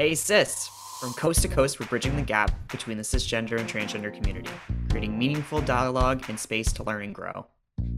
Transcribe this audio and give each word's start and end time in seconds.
Hey 0.00 0.14
Cis! 0.14 0.66
From 0.98 1.12
coast 1.12 1.42
to 1.42 1.48
coast, 1.48 1.78
we're 1.78 1.84
bridging 1.84 2.16
the 2.16 2.22
gap 2.22 2.52
between 2.70 2.96
the 2.96 3.02
cisgender 3.02 3.60
and 3.60 3.68
transgender 3.68 4.10
community, 4.10 4.48
creating 4.88 5.18
meaningful 5.18 5.60
dialogue 5.60 6.24
and 6.28 6.40
space 6.40 6.72
to 6.72 6.82
learn 6.82 7.02
and 7.02 7.14
grow. 7.14 7.46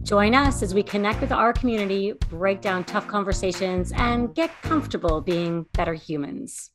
Join 0.03 0.35
us 0.35 0.65
as 0.65 0.75
we 0.75 0.83
connect 0.83 1.21
with 1.21 1.31
our 1.31 1.53
community, 1.53 2.13
break 2.29 2.61
down 2.61 2.83
tough 2.83 3.07
conversations, 3.07 3.93
and 3.93 4.35
get 4.35 4.51
comfortable 4.63 5.21
being 5.21 5.65
better 5.75 5.95
humans. 5.95 6.73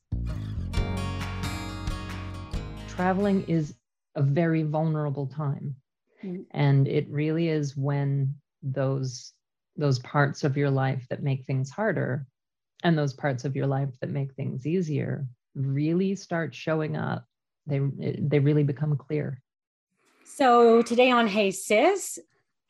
Traveling 2.88 3.44
is 3.46 3.74
a 4.14 4.22
very 4.22 4.62
vulnerable 4.62 5.26
time. 5.26 5.76
Mm-hmm. 6.24 6.44
And 6.52 6.88
it 6.88 7.06
really 7.10 7.50
is 7.50 7.76
when 7.76 8.34
those 8.62 9.34
those 9.76 9.98
parts 9.98 10.42
of 10.42 10.56
your 10.56 10.70
life 10.70 11.04
that 11.10 11.22
make 11.22 11.44
things 11.44 11.68
harder 11.68 12.26
and 12.84 12.96
those 12.96 13.12
parts 13.12 13.44
of 13.44 13.56
your 13.56 13.66
life 13.66 13.90
that 14.00 14.10
make 14.10 14.34
things 14.34 14.66
easier 14.66 15.26
really 15.54 16.14
start 16.14 16.54
showing 16.54 16.96
up. 16.96 17.24
They 17.66 17.80
they 18.18 18.38
really 18.38 18.62
become 18.62 18.96
clear. 18.96 19.42
So 20.24 20.82
today 20.82 21.10
on 21.10 21.26
hey 21.26 21.50
Cis 21.50 22.18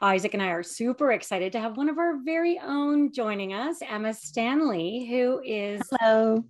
Isaac 0.00 0.34
and 0.34 0.42
I 0.42 0.50
are 0.50 0.62
super 0.62 1.10
excited 1.10 1.50
to 1.52 1.60
have 1.60 1.76
one 1.76 1.88
of 1.88 1.98
our 1.98 2.18
very 2.24 2.56
own 2.64 3.12
joining 3.12 3.52
us, 3.52 3.78
Emma 3.82 4.14
Stanley, 4.14 5.08
who 5.10 5.40
is 5.44 5.82
hello. 5.98 6.44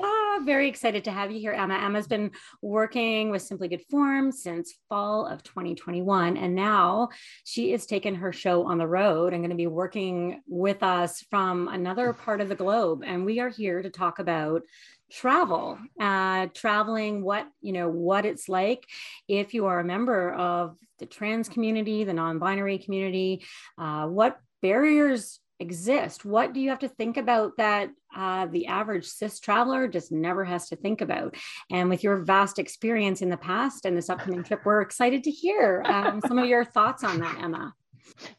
Ah, 0.00 0.40
very 0.44 0.66
excited 0.66 1.04
to 1.04 1.10
have 1.10 1.30
you 1.30 1.38
here, 1.38 1.52
Emma. 1.52 1.74
Emma's 1.74 2.06
been 2.06 2.30
working 2.62 3.30
with 3.30 3.42
Simply 3.42 3.68
Good 3.68 3.82
Form 3.90 4.32
since 4.32 4.78
fall 4.88 5.26
of 5.26 5.42
2021, 5.42 6.38
and 6.38 6.54
now 6.54 7.10
she 7.44 7.74
is 7.74 7.84
taking 7.84 8.14
her 8.14 8.32
show 8.32 8.64
on 8.66 8.78
the 8.78 8.88
road 8.88 9.34
and 9.34 9.42
going 9.42 9.50
to 9.50 9.56
be 9.56 9.66
working 9.66 10.40
with 10.48 10.82
us 10.82 11.20
from 11.28 11.68
another 11.68 12.14
part 12.14 12.40
of 12.40 12.48
the 12.48 12.54
globe. 12.54 13.02
And 13.04 13.26
we 13.26 13.40
are 13.40 13.50
here 13.50 13.82
to 13.82 13.90
talk 13.90 14.20
about 14.20 14.62
travel 15.10 15.78
uh, 16.00 16.48
traveling 16.52 17.22
what 17.22 17.46
you 17.60 17.72
know 17.72 17.88
what 17.88 18.26
it's 18.26 18.48
like 18.48 18.84
if 19.28 19.54
you 19.54 19.66
are 19.66 19.78
a 19.78 19.84
member 19.84 20.32
of 20.34 20.76
the 20.98 21.06
trans 21.06 21.48
community 21.48 22.04
the 22.04 22.12
non-binary 22.12 22.78
community 22.78 23.44
uh, 23.78 24.06
what 24.06 24.38
barriers 24.62 25.40
exist? 25.58 26.24
What 26.24 26.52
do 26.52 26.60
you 26.60 26.70
have 26.70 26.80
to 26.80 26.88
think 26.88 27.16
about 27.16 27.52
that 27.56 27.90
uh, 28.14 28.46
the 28.46 28.66
average 28.66 29.06
cis 29.06 29.40
traveler 29.40 29.88
just 29.88 30.12
never 30.12 30.44
has 30.44 30.68
to 30.68 30.76
think 30.76 31.00
about? 31.00 31.34
And 31.70 31.88
with 31.88 32.02
your 32.02 32.16
vast 32.18 32.58
experience 32.58 33.22
in 33.22 33.30
the 33.30 33.36
past 33.36 33.86
and 33.86 33.96
this 33.96 34.10
upcoming 34.10 34.42
trip 34.42 34.60
we're 34.64 34.82
excited 34.82 35.24
to 35.24 35.30
hear 35.30 35.82
um, 35.86 36.20
some 36.26 36.38
of 36.38 36.46
your 36.46 36.64
thoughts 36.64 37.04
on 37.04 37.20
that 37.20 37.38
emma. 37.40 37.74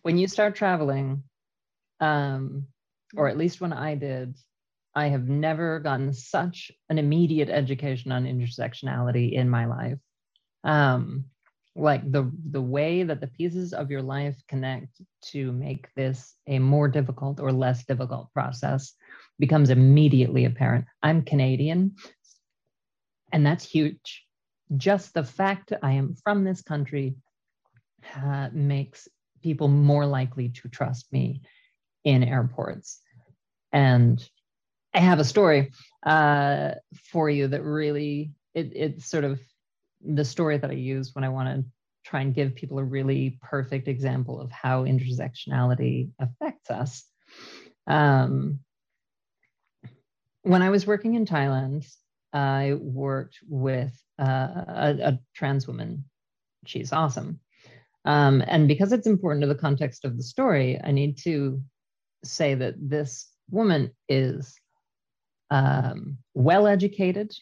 When 0.01 0.17
you 0.17 0.27
start 0.27 0.55
traveling 0.55 1.23
um, 1.99 2.67
or 3.15 3.27
at 3.27 3.37
least 3.37 3.61
when 3.61 3.73
i 3.73 3.95
did 3.95 4.35
I 4.93 5.09
have 5.09 5.29
never 5.29 5.79
gotten 5.79 6.11
such 6.11 6.71
an 6.89 6.97
immediate 6.97 7.49
education 7.49 8.11
on 8.11 8.25
intersectionality 8.25 9.31
in 9.31 9.47
my 9.47 9.65
life. 9.65 9.99
Um, 10.63 11.25
like 11.77 12.11
the 12.11 12.31
the 12.49 12.61
way 12.61 13.03
that 13.03 13.21
the 13.21 13.27
pieces 13.27 13.71
of 13.71 13.91
your 13.91 14.01
life 14.01 14.35
connect 14.47 14.99
to 15.21 15.51
make 15.51 15.93
this 15.95 16.35
a 16.47 16.59
more 16.59 16.87
difficult 16.87 17.39
or 17.39 17.51
less 17.51 17.85
difficult 17.85 18.33
process 18.33 18.93
becomes 19.39 19.69
immediately 19.69 20.45
apparent. 20.45 20.85
I'm 21.03 21.21
Canadian, 21.21 21.95
and 23.31 23.45
that's 23.45 23.63
huge. 23.63 24.25
Just 24.75 25.13
the 25.13 25.23
fact 25.23 25.71
I 25.83 25.93
am 25.93 26.15
from 26.23 26.43
this 26.43 26.61
country 26.61 27.15
uh, 28.15 28.49
makes 28.51 29.07
people 29.43 29.67
more 29.67 30.05
likely 30.05 30.49
to 30.49 30.67
trust 30.69 31.13
me 31.13 31.41
in 32.03 32.23
airports. 32.23 32.99
And 33.71 34.23
I 34.93 34.99
have 34.99 35.19
a 35.19 35.23
story 35.23 35.71
uh, 36.03 36.71
for 37.11 37.29
you 37.29 37.47
that 37.49 37.63
really 37.63 38.31
it, 38.55 38.71
it's 38.73 39.05
sort 39.05 39.23
of 39.23 39.39
the 40.01 40.25
story 40.25 40.57
that 40.57 40.69
I 40.69 40.75
use 40.75 41.13
when 41.13 41.23
I 41.23 41.29
want 41.29 41.49
to 41.49 41.65
try 42.05 42.21
and 42.21 42.33
give 42.33 42.55
people 42.55 42.79
a 42.79 42.83
really 42.83 43.37
perfect 43.41 43.87
example 43.87 44.39
of 44.39 44.51
how 44.51 44.85
intersectionality 44.85 46.09
affects 46.19 46.71
us. 46.71 47.03
Um, 47.85 48.59
when 50.43 50.61
I 50.61 50.69
was 50.69 50.87
working 50.87 51.15
in 51.15 51.25
Thailand, 51.25 51.85
I 52.31 52.75
worked 52.79 53.39
with 53.47 54.01
uh, 54.19 54.23
a, 54.23 54.97
a, 55.03 55.19
trans 55.35 55.67
woman. 55.67 56.05
She's 56.65 56.93
awesome. 56.93 57.39
Um, 58.05 58.41
and 58.47 58.67
because 58.67 58.93
it's 58.93 59.07
important 59.07 59.41
to 59.41 59.47
the 59.47 59.55
context 59.55 60.05
of 60.05 60.15
the 60.15 60.23
story, 60.23 60.79
I 60.81 60.91
need 60.91 61.17
to 61.23 61.61
say 62.23 62.55
that 62.55 62.75
this 62.77 63.29
woman 63.49 63.91
is 64.07 64.55
um, 65.49 66.17
well 66.33 66.67
educated. 66.67 67.33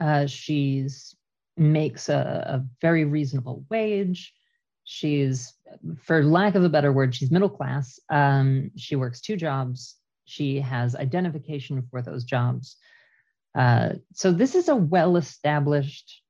Uh, 0.00 0.26
she's 0.26 1.14
makes 1.56 2.08
a, 2.08 2.44
a, 2.46 2.64
very 2.80 3.04
reasonable 3.04 3.64
wage. 3.70 4.32
She's, 4.84 5.54
for 6.02 6.22
lack 6.24 6.54
of 6.54 6.64
a 6.64 6.68
better 6.68 6.92
word, 6.92 7.14
she's 7.14 7.30
middle 7.30 7.48
class. 7.48 7.98
Um, 8.10 8.70
she 8.76 8.96
works 8.96 9.20
two 9.20 9.36
jobs. 9.36 9.96
She 10.24 10.60
has 10.60 10.96
identification 10.96 11.86
for 11.90 12.02
those 12.02 12.24
jobs. 12.24 12.76
Uh, 13.54 13.94
so 14.12 14.32
this 14.32 14.54
is 14.54 14.68
a 14.68 14.76
well-established 14.76 16.22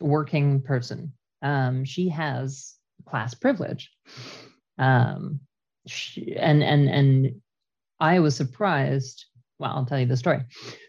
working 0.00 0.60
person. 0.60 1.12
Um, 1.40 1.84
she 1.84 2.08
has 2.08 2.74
class 3.06 3.34
privilege. 3.34 3.90
Um, 4.78 5.40
she, 5.86 6.36
and 6.36 6.62
and 6.62 6.88
and 6.88 7.40
I 8.00 8.20
was 8.20 8.36
surprised 8.36 9.26
well, 9.62 9.72
I'll 9.76 9.86
tell 9.86 10.00
you 10.00 10.06
the 10.06 10.16
story. 10.16 10.40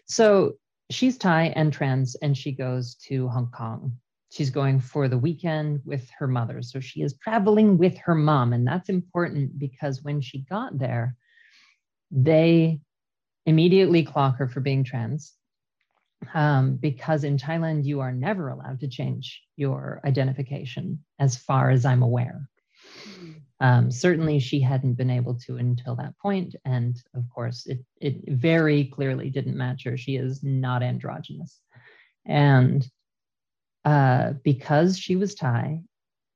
So 0.06 0.54
she's 0.90 1.18
Thai 1.18 1.52
and 1.56 1.72
trans, 1.72 2.14
and 2.16 2.36
she 2.36 2.52
goes 2.52 2.94
to 3.06 3.28
Hong 3.28 3.50
Kong. 3.50 3.96
She's 4.30 4.50
going 4.50 4.80
for 4.80 5.08
the 5.08 5.18
weekend 5.18 5.80
with 5.84 6.08
her 6.18 6.26
mother. 6.26 6.60
So 6.62 6.80
she 6.80 7.02
is 7.02 7.16
traveling 7.22 7.78
with 7.78 7.96
her 7.98 8.14
mom. 8.14 8.52
And 8.52 8.66
that's 8.66 8.88
important 8.88 9.58
because 9.58 10.02
when 10.02 10.20
she 10.20 10.40
got 10.50 10.76
there, 10.76 11.16
they 12.10 12.80
immediately 13.46 14.04
clock 14.04 14.38
her 14.38 14.48
for 14.48 14.60
being 14.60 14.82
trans. 14.82 15.34
Um, 16.32 16.76
because 16.76 17.22
in 17.22 17.36
Thailand, 17.36 17.84
you 17.84 18.00
are 18.00 18.12
never 18.12 18.48
allowed 18.48 18.80
to 18.80 18.88
change 18.88 19.42
your 19.56 20.00
identification, 20.04 21.04
as 21.18 21.36
far 21.36 21.70
as 21.70 21.84
I'm 21.84 22.02
aware. 22.02 22.48
Um, 23.60 23.90
certainly, 23.90 24.40
she 24.40 24.60
hadn't 24.60 24.94
been 24.94 25.10
able 25.10 25.36
to 25.40 25.56
until 25.56 25.96
that 25.96 26.18
point, 26.18 26.56
and 26.64 26.96
of 27.14 27.24
course, 27.30 27.66
it 27.66 27.84
it 28.00 28.16
very 28.28 28.84
clearly 28.84 29.30
didn't 29.30 29.56
match 29.56 29.84
her. 29.84 29.96
She 29.96 30.16
is 30.16 30.42
not 30.42 30.82
androgynous, 30.82 31.60
and 32.26 32.86
uh, 33.84 34.32
because 34.42 34.98
she 34.98 35.16
was 35.16 35.34
Thai 35.34 35.82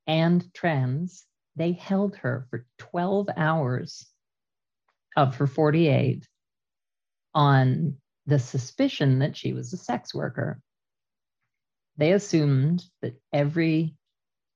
and 0.07 0.53
trans, 0.55 1.25
they 1.57 1.73
held 1.73 2.17
her 2.17 2.47
for 2.51 2.67
12 2.79 3.29
hours 3.37 4.07
of 5.17 5.37
her 5.37 5.47
48 5.47 6.27
on 7.35 7.97
the 8.27 8.39
suspicion 8.39 9.21
that 9.21 9.37
she 9.37 9.53
was 9.53 9.73
a 9.73 9.77
sex 9.77 10.15
worker. 10.15 10.61
They 11.97 12.13
assumed 12.13 12.85
that 13.03 13.21
every 13.33 13.97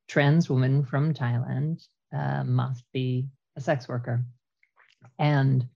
trans 0.08 0.48
woman 0.48 0.84
from 0.84 1.14
Thailand 1.14 1.82
uh, 2.12 2.44
must 2.44 2.84
be 2.92 3.28
a 3.56 3.60
sex 3.60 3.88
worker. 3.88 4.24
And 5.18 5.66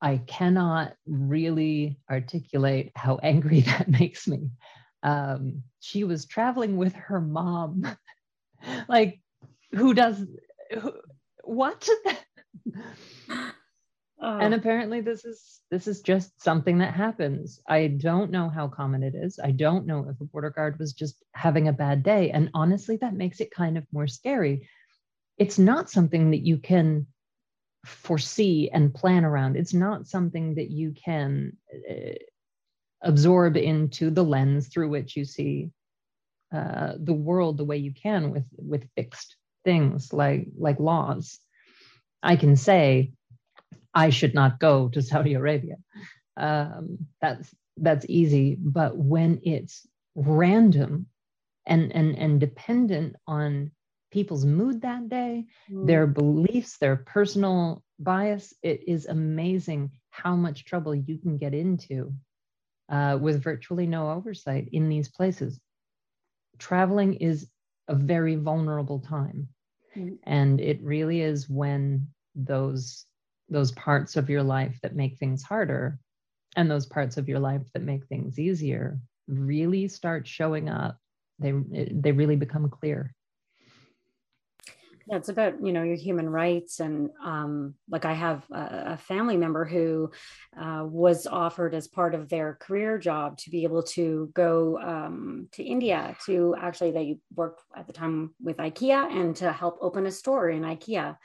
I 0.00 0.18
cannot 0.26 0.94
really 1.06 1.98
articulate 2.10 2.92
how 2.96 3.16
angry 3.22 3.60
that 3.60 3.88
makes 3.88 4.26
me. 4.26 4.50
Um, 5.02 5.62
she 5.80 6.04
was 6.04 6.26
traveling 6.26 6.76
with 6.76 6.94
her 6.94 7.20
mom. 7.20 7.84
like, 8.88 9.20
who 9.72 9.94
does 9.94 10.24
who, 10.70 10.92
what? 11.44 11.88
Oh. 14.24 14.38
And 14.38 14.54
apparently 14.54 15.00
this 15.00 15.24
is 15.24 15.60
this 15.72 15.88
is 15.88 16.00
just 16.00 16.40
something 16.40 16.78
that 16.78 16.94
happens. 16.94 17.60
I 17.68 17.88
don't 17.88 18.30
know 18.30 18.48
how 18.48 18.68
common 18.68 19.02
it 19.02 19.16
is. 19.16 19.40
I 19.42 19.50
don't 19.50 19.84
know 19.84 20.06
if 20.08 20.20
a 20.20 20.24
border 20.24 20.50
guard 20.50 20.78
was 20.78 20.92
just 20.92 21.24
having 21.34 21.66
a 21.66 21.72
bad 21.72 22.04
day. 22.04 22.30
And 22.30 22.48
honestly, 22.54 22.98
that 22.98 23.14
makes 23.14 23.40
it 23.40 23.50
kind 23.50 23.76
of 23.76 23.84
more 23.92 24.06
scary. 24.06 24.68
It's 25.38 25.58
not 25.58 25.90
something 25.90 26.30
that 26.30 26.46
you 26.46 26.58
can 26.58 27.08
foresee 27.84 28.70
and 28.72 28.94
plan 28.94 29.24
around. 29.24 29.56
It's 29.56 29.74
not 29.74 30.06
something 30.06 30.54
that 30.54 30.70
you 30.70 30.92
can 30.92 31.56
uh, 31.90 32.14
absorb 33.02 33.56
into 33.56 34.10
the 34.10 34.22
lens 34.22 34.68
through 34.68 34.90
which 34.90 35.16
you 35.16 35.24
see 35.24 35.70
uh, 36.54 36.92
the 36.96 37.12
world 37.12 37.56
the 37.56 37.64
way 37.64 37.78
you 37.78 37.92
can 37.92 38.30
with 38.30 38.44
with 38.56 38.88
fixed 38.94 39.34
things 39.64 40.12
like 40.12 40.46
like 40.56 40.78
laws. 40.78 41.40
I 42.22 42.36
can 42.36 42.54
say 42.54 43.14
I 43.94 44.10
should 44.10 44.34
not 44.34 44.58
go 44.58 44.88
to 44.88 45.02
Saudi 45.02 45.34
Arabia. 45.34 45.76
Um, 46.36 47.06
that's 47.20 47.54
that's 47.76 48.06
easy, 48.08 48.56
but 48.58 48.96
when 48.96 49.40
it's 49.44 49.86
random 50.14 51.06
and 51.66 51.92
and 51.92 52.16
and 52.16 52.40
dependent 52.40 53.16
on 53.26 53.70
people's 54.10 54.44
mood 54.44 54.82
that 54.82 55.08
day, 55.08 55.46
mm. 55.70 55.86
their 55.86 56.06
beliefs, 56.06 56.76
their 56.78 56.96
personal 56.96 57.82
bias, 57.98 58.52
it 58.62 58.86
is 58.86 59.06
amazing 59.06 59.90
how 60.10 60.36
much 60.36 60.64
trouble 60.64 60.94
you 60.94 61.18
can 61.18 61.38
get 61.38 61.54
into 61.54 62.12
uh, 62.90 63.18
with 63.20 63.42
virtually 63.42 63.86
no 63.86 64.10
oversight 64.10 64.68
in 64.72 64.88
these 64.88 65.08
places. 65.08 65.58
Traveling 66.58 67.14
is 67.14 67.48
a 67.88 67.94
very 67.94 68.36
vulnerable 68.36 69.00
time. 69.00 69.48
Mm-hmm. 69.96 70.16
And 70.24 70.60
it 70.60 70.82
really 70.82 71.22
is 71.22 71.48
when 71.48 72.08
those 72.34 73.06
those 73.52 73.72
parts 73.72 74.16
of 74.16 74.30
your 74.30 74.42
life 74.42 74.78
that 74.82 74.96
make 74.96 75.18
things 75.18 75.42
harder 75.42 75.98
and 76.56 76.70
those 76.70 76.86
parts 76.86 77.16
of 77.16 77.28
your 77.28 77.38
life 77.38 77.62
that 77.74 77.82
make 77.82 78.06
things 78.06 78.38
easier 78.38 78.98
really 79.28 79.88
start 79.88 80.26
showing 80.26 80.68
up. 80.68 80.98
They 81.38 81.52
they 81.92 82.12
really 82.12 82.36
become 82.36 82.68
clear 82.68 83.14
yeah, 85.08 85.16
it's 85.16 85.28
about 85.28 85.54
you 85.64 85.72
know 85.72 85.82
your 85.82 85.96
human 85.96 86.28
rights 86.28 86.80
and 86.80 87.10
um, 87.24 87.74
like 87.90 88.04
I 88.04 88.12
have 88.12 88.44
a, 88.50 88.92
a 88.92 88.96
family 88.96 89.36
member 89.36 89.64
who 89.64 90.10
uh, 90.58 90.84
was 90.86 91.26
offered 91.26 91.74
as 91.74 91.88
part 91.88 92.14
of 92.14 92.28
their 92.28 92.58
career 92.60 92.98
job 92.98 93.38
to 93.38 93.50
be 93.50 93.64
able 93.64 93.82
to 93.82 94.30
go 94.34 94.78
um, 94.80 95.48
to 95.52 95.62
India 95.62 96.16
to 96.26 96.54
actually 96.60 96.92
they 96.92 97.18
worked 97.34 97.62
at 97.76 97.86
the 97.86 97.92
time 97.92 98.34
with 98.40 98.58
IKEA 98.58 99.10
and 99.10 99.34
to 99.36 99.52
help 99.52 99.78
open 99.80 100.06
a 100.06 100.10
store 100.10 100.50
in 100.50 100.62
IKEA, 100.62 101.16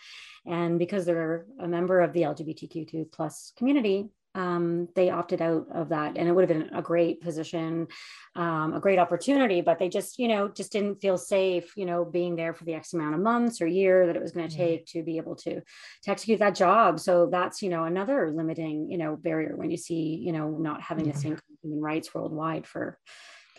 and 0.46 0.80
because 0.80 1.06
they're 1.06 1.46
a 1.60 1.68
member 1.68 2.02
of 2.02 2.14
the 2.14 2.22
LGBTQ2 2.22 3.12
plus 3.12 3.54
community, 3.58 4.10
um, 4.38 4.88
they 4.96 5.10
opted 5.10 5.42
out 5.42 5.66
of 5.74 5.90
that 5.90 6.16
and 6.16 6.30
it 6.30 6.32
would 6.32 6.48
have 6.48 6.60
been 6.60 6.70
a 6.74 6.82
great 6.82 7.20
position 7.22 7.88
um, 8.36 8.76
a 8.76 8.80
great 8.80 9.00
opportunity 9.00 9.62
but 9.62 9.80
they 9.80 9.90
just 9.90 10.20
you 10.20 10.28
know 10.28 10.48
just 10.48 10.72
didn't 10.72 11.02
feel 11.02 11.18
safe 11.18 11.76
you 11.76 11.86
know 11.86 12.06
being 12.06 12.36
there 12.36 12.54
for 12.54 12.64
the 12.64 12.74
x 12.76 12.94
amount 12.94 13.16
of 13.16 13.22
months 13.22 13.62
or 13.62 13.68
year 13.68 14.06
that 14.06 14.16
it 14.16 14.22
was 14.22 14.32
going 14.32 14.48
to 14.48 14.56
take 14.56 14.86
to 14.86 15.02
be 15.02 15.18
able 15.18 15.36
to 15.36 15.56
to 16.04 16.12
execute 16.12 16.38
that 16.38 16.56
job 16.56 17.00
so 17.00 17.28
that's 17.32 17.64
you 17.64 17.70
know 17.70 17.86
another 17.86 18.32
limiting 18.32 18.90
you 18.92 18.98
know 18.98 19.16
barrier 19.16 19.56
when 19.58 19.72
you 19.72 19.78
see 19.78 20.22
you 20.24 20.32
know 20.32 20.50
not 20.50 20.82
having 20.82 21.06
yeah. 21.06 21.14
the 21.14 21.20
same 21.20 21.40
human 21.64 21.82
rights 21.82 22.14
worldwide 22.14 22.68
for 22.68 23.00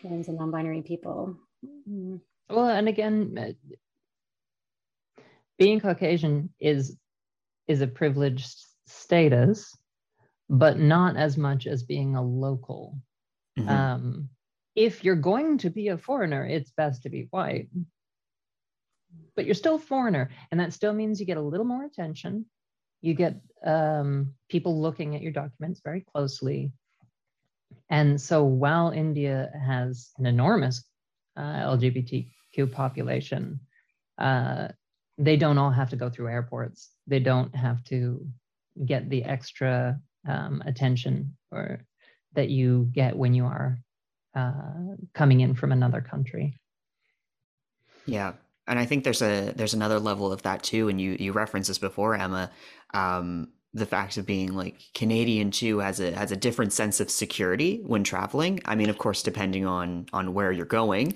trans 0.01 0.29
and 0.29 0.39
non-binary 0.39 0.83
people 0.83 1.37
mm-hmm. 1.67 2.17
well 2.49 2.69
and 2.69 2.89
again 2.89 3.37
uh, 3.37 5.23
being 5.59 5.81
caucasian 5.81 6.51
is 6.61 6.97
is 7.67 7.81
a 7.81 7.87
privileged 7.89 8.65
status 8.87 9.77
but 10.49 10.79
not 10.79 11.17
as 11.17 11.37
much 11.37 11.67
as 11.67 11.83
being 11.83 12.17
a 12.17 12.23
local. 12.23 12.99
Mm-hmm. 13.59 13.69
Um, 13.69 14.29
if 14.75 15.05
you're 15.05 15.17
going 15.17 15.59
to 15.59 15.71
be 15.71 15.89
a 15.89 15.99
foreigner, 15.99 16.47
it's 16.47 16.71
best 16.71 17.03
to 17.03 17.11
be 17.11 17.27
white. 17.31 17.69
But 19.35 19.45
you're 19.45 19.55
still 19.55 19.77
a 19.77 19.81
foreigner, 19.81 20.31
and 20.50 20.61
that 20.61 20.73
still 20.73 20.93
means 20.93 21.21
you 21.21 21.27
get 21.27 21.37
a 21.37 21.43
little 21.43 21.67
more 21.67 21.85
attention. 21.85 22.47
You 23.00 23.15
get 23.15 23.37
um, 23.65 24.35
people 24.49 24.81
looking 24.81 25.15
at 25.15 25.23
your 25.23 25.33
documents 25.33 25.81
very 25.85 26.00
closely. 26.00 26.73
And 27.91 28.21
so 28.21 28.44
while 28.44 28.91
India 28.91 29.51
has 29.67 30.11
an 30.19 30.27
enormous 30.27 30.85
uh, 31.37 31.41
LGBTQ 31.41 32.73
population, 32.73 33.61
uh, 34.19 34.69
they 35.17 35.37
don't 35.37 35.59
all 35.59 35.71
have 35.71 35.91
to 35.91 35.97
go 35.97 36.11
through 36.11 36.29
airports. 36.29 36.91
They 37.06 37.21
don't 37.21 37.55
have 37.55 37.83
to 37.85 38.27
get 38.85 39.09
the 39.09 39.25
extra 39.25 40.01
um, 40.26 40.62
attention 40.67 41.37
or 41.50 41.81
that 42.35 42.49
you 42.49 42.88
get 42.93 43.17
when 43.17 43.35
you 43.35 43.44
are 43.44 43.79
uh, 44.35 44.97
coming 45.15 45.41
in 45.41 45.55
from 45.55 45.73
another 45.73 46.00
country. 46.00 46.56
Yeah, 48.06 48.35
and 48.67 48.79
I 48.79 48.85
think 48.85 49.05
there's 49.05 49.23
a 49.23 49.53
there's 49.56 49.75
another 49.75 49.99
level 49.99 50.32
of 50.32 50.43
that 50.43 50.62
too. 50.62 50.88
And 50.88 51.00
you 51.00 51.17
you 51.19 51.32
referenced 51.32 51.69
this 51.69 51.79
before, 51.79 52.15
Emma. 52.15 52.50
Um, 52.94 53.49
the 53.75 53.87
fact 53.87 54.17
of 54.17 54.25
being 54.25 54.55
like 54.55 54.81
Canadian 54.94 55.50
too 55.50 55.79
has 55.79 56.00
a 56.00 56.12
has 56.12 56.32
a 56.32 56.37
different 56.37 56.73
sense 56.73 57.00
of 57.00 57.11
security 57.11 57.82
when 57.87 58.03
traveling. 58.03 58.61
I 58.65 58.75
mean, 58.75 58.88
of 58.88 58.99
course, 58.99 59.23
depending 59.23 59.67
on 59.67 60.06
on 60.12 60.35
where 60.35 60.53
you're 60.53 60.67
going. 60.67 61.15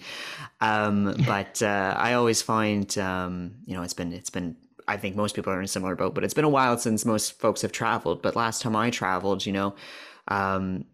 Um, 0.61 1.15
but 1.27 1.63
uh, 1.63 1.95
I 1.97 2.15
always 2.15 2.43
find 2.43 2.97
um, 2.99 3.55
you 3.65 3.75
know 3.75 3.83
it's 3.83 3.95
been 3.95 4.13
it's 4.13 4.31
been 4.31 4.57
I 4.89 4.97
think 4.97 5.17
most 5.17 5.35
people 5.35 5.53
are 5.53 5.59
in 5.59 5.65
a 5.65 5.69
similar 5.69 5.97
boat, 5.97 6.15
but 6.15 6.25
it's 6.25 6.35
been 6.35 6.45
a 6.45 6.49
while 6.49 6.79
since 6.79 7.05
most 7.05 7.39
folks 7.39 7.63
have 7.63 7.73
traveled. 7.73 8.23
But 8.23 8.37
last 8.37 8.63
time 8.63 8.77
I 8.77 8.91
traveled, 8.91 9.47
you 9.47 9.53
know, 9.53 9.75
um, 10.29 10.85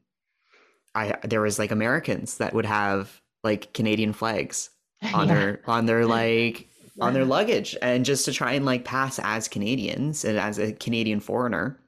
I 0.94 1.16
there 1.24 1.40
was 1.40 1.58
like 1.58 1.70
Americans 1.70 2.38
that 2.38 2.54
would 2.54 2.66
have 2.66 3.20
like 3.44 3.72
Canadian 3.72 4.12
flags 4.12 4.70
on 5.14 5.28
yeah. 5.28 5.34
their 5.34 5.60
on 5.66 5.86
their 5.86 6.06
like 6.06 6.68
yeah. 6.96 7.04
on 7.04 7.14
their 7.14 7.24
luggage, 7.36 7.76
and 7.82 8.04
just 8.04 8.24
to 8.24 8.32
try 8.32 8.52
and 8.52 8.64
like 8.64 8.84
pass 8.84 9.18
as 9.22 9.48
Canadians 9.48 10.24
and 10.24 10.38
as 10.38 10.58
a 10.58 10.72
Canadian 10.72 11.20
foreigner 11.20 11.78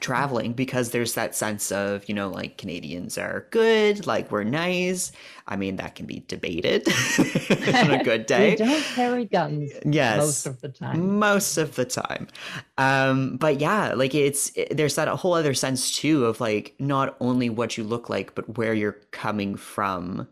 traveling 0.00 0.52
because 0.52 0.90
there's 0.90 1.14
that 1.14 1.34
sense 1.34 1.70
of 1.70 2.08
you 2.08 2.14
know 2.14 2.28
like 2.28 2.56
canadians 2.56 3.18
are 3.18 3.46
good 3.50 4.06
like 4.06 4.30
we're 4.30 4.44
nice. 4.44 5.12
I 5.46 5.56
mean 5.56 5.76
that 5.76 5.94
can 5.94 6.06
be 6.06 6.24
debated 6.26 6.88
on 7.74 7.90
a 7.90 8.02
good 8.04 8.26
day. 8.26 8.50
we 8.50 8.56
don't 8.56 8.82
carry 8.82 9.24
guns 9.26 9.72
yes. 9.84 10.18
most 10.18 10.46
of 10.46 10.60
the 10.60 10.68
time. 10.68 11.18
Most 11.18 11.56
of 11.58 11.74
the 11.76 11.84
time. 11.84 12.28
Um 12.78 13.36
but 13.36 13.60
yeah 13.60 13.92
like 13.94 14.14
it's 14.14 14.52
it, 14.56 14.76
there's 14.76 14.94
that 14.96 15.08
whole 15.08 15.34
other 15.34 15.54
sense 15.54 15.96
too 15.96 16.24
of 16.24 16.40
like 16.40 16.74
not 16.78 17.16
only 17.20 17.50
what 17.50 17.76
you 17.76 17.84
look 17.84 18.08
like 18.08 18.34
but 18.34 18.56
where 18.56 18.74
you're 18.74 18.98
coming 19.10 19.56
from. 19.56 20.26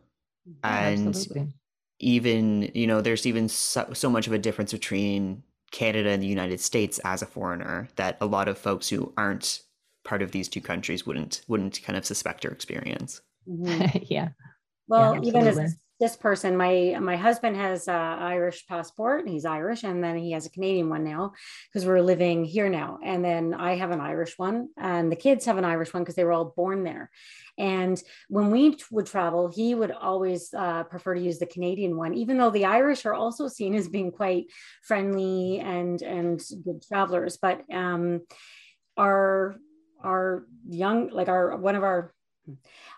Yeah, 0.46 0.86
and 0.88 1.08
absolutely. 1.08 1.52
even 2.00 2.70
you 2.74 2.86
know 2.86 3.02
there's 3.02 3.26
even 3.26 3.48
so, 3.48 3.90
so 3.92 4.08
much 4.08 4.26
of 4.26 4.32
a 4.32 4.38
difference 4.38 4.72
between 4.72 5.42
Canada 5.70 6.10
and 6.10 6.22
the 6.22 6.26
United 6.26 6.60
States 6.60 6.98
as 7.04 7.22
a 7.22 7.26
foreigner 7.26 7.88
that 7.96 8.16
a 8.20 8.26
lot 8.26 8.48
of 8.48 8.58
folks 8.58 8.88
who 8.88 9.12
aren't 9.16 9.62
part 10.04 10.22
of 10.22 10.32
these 10.32 10.48
two 10.48 10.60
countries 10.60 11.06
wouldn't 11.06 11.42
wouldn't 11.48 11.82
kind 11.82 11.96
of 11.96 12.04
suspect 12.04 12.44
or 12.44 12.50
experience. 12.50 13.20
Mm-hmm. 13.48 13.98
yeah. 14.08 14.30
Well, 14.86 15.16
yeah, 15.16 15.28
even 15.28 15.46
as 15.46 15.76
this 16.00 16.16
person, 16.16 16.56
my 16.56 16.96
my 17.00 17.16
husband 17.16 17.56
has 17.56 17.88
a 17.88 17.92
Irish 17.92 18.66
passport. 18.68 19.28
He's 19.28 19.44
Irish, 19.44 19.82
and 19.82 20.02
then 20.02 20.16
he 20.16 20.30
has 20.32 20.46
a 20.46 20.50
Canadian 20.50 20.88
one 20.88 21.02
now 21.02 21.32
because 21.68 21.86
we're 21.86 22.00
living 22.00 22.44
here 22.44 22.68
now. 22.68 22.98
And 23.04 23.24
then 23.24 23.52
I 23.52 23.74
have 23.74 23.90
an 23.90 24.00
Irish 24.00 24.38
one, 24.38 24.68
and 24.76 25.10
the 25.10 25.16
kids 25.16 25.44
have 25.46 25.58
an 25.58 25.64
Irish 25.64 25.92
one 25.92 26.04
because 26.04 26.14
they 26.14 26.24
were 26.24 26.32
all 26.32 26.54
born 26.56 26.84
there. 26.84 27.10
And 27.58 28.00
when 28.28 28.52
we 28.52 28.78
would 28.92 29.06
travel, 29.06 29.48
he 29.48 29.74
would 29.74 29.90
always 29.90 30.54
uh, 30.54 30.84
prefer 30.84 31.14
to 31.14 31.20
use 31.20 31.40
the 31.40 31.46
Canadian 31.46 31.96
one, 31.96 32.14
even 32.14 32.38
though 32.38 32.50
the 32.50 32.66
Irish 32.66 33.04
are 33.04 33.14
also 33.14 33.48
seen 33.48 33.74
as 33.74 33.88
being 33.88 34.12
quite 34.12 34.46
friendly 34.82 35.58
and 35.58 36.00
and 36.02 36.40
good 36.64 36.80
travelers. 36.86 37.38
But 37.42 37.62
um, 37.72 38.20
our 38.96 39.56
our 40.04 40.46
young, 40.68 41.10
like 41.10 41.28
our 41.28 41.56
one 41.56 41.74
of 41.74 41.82
our 41.82 42.14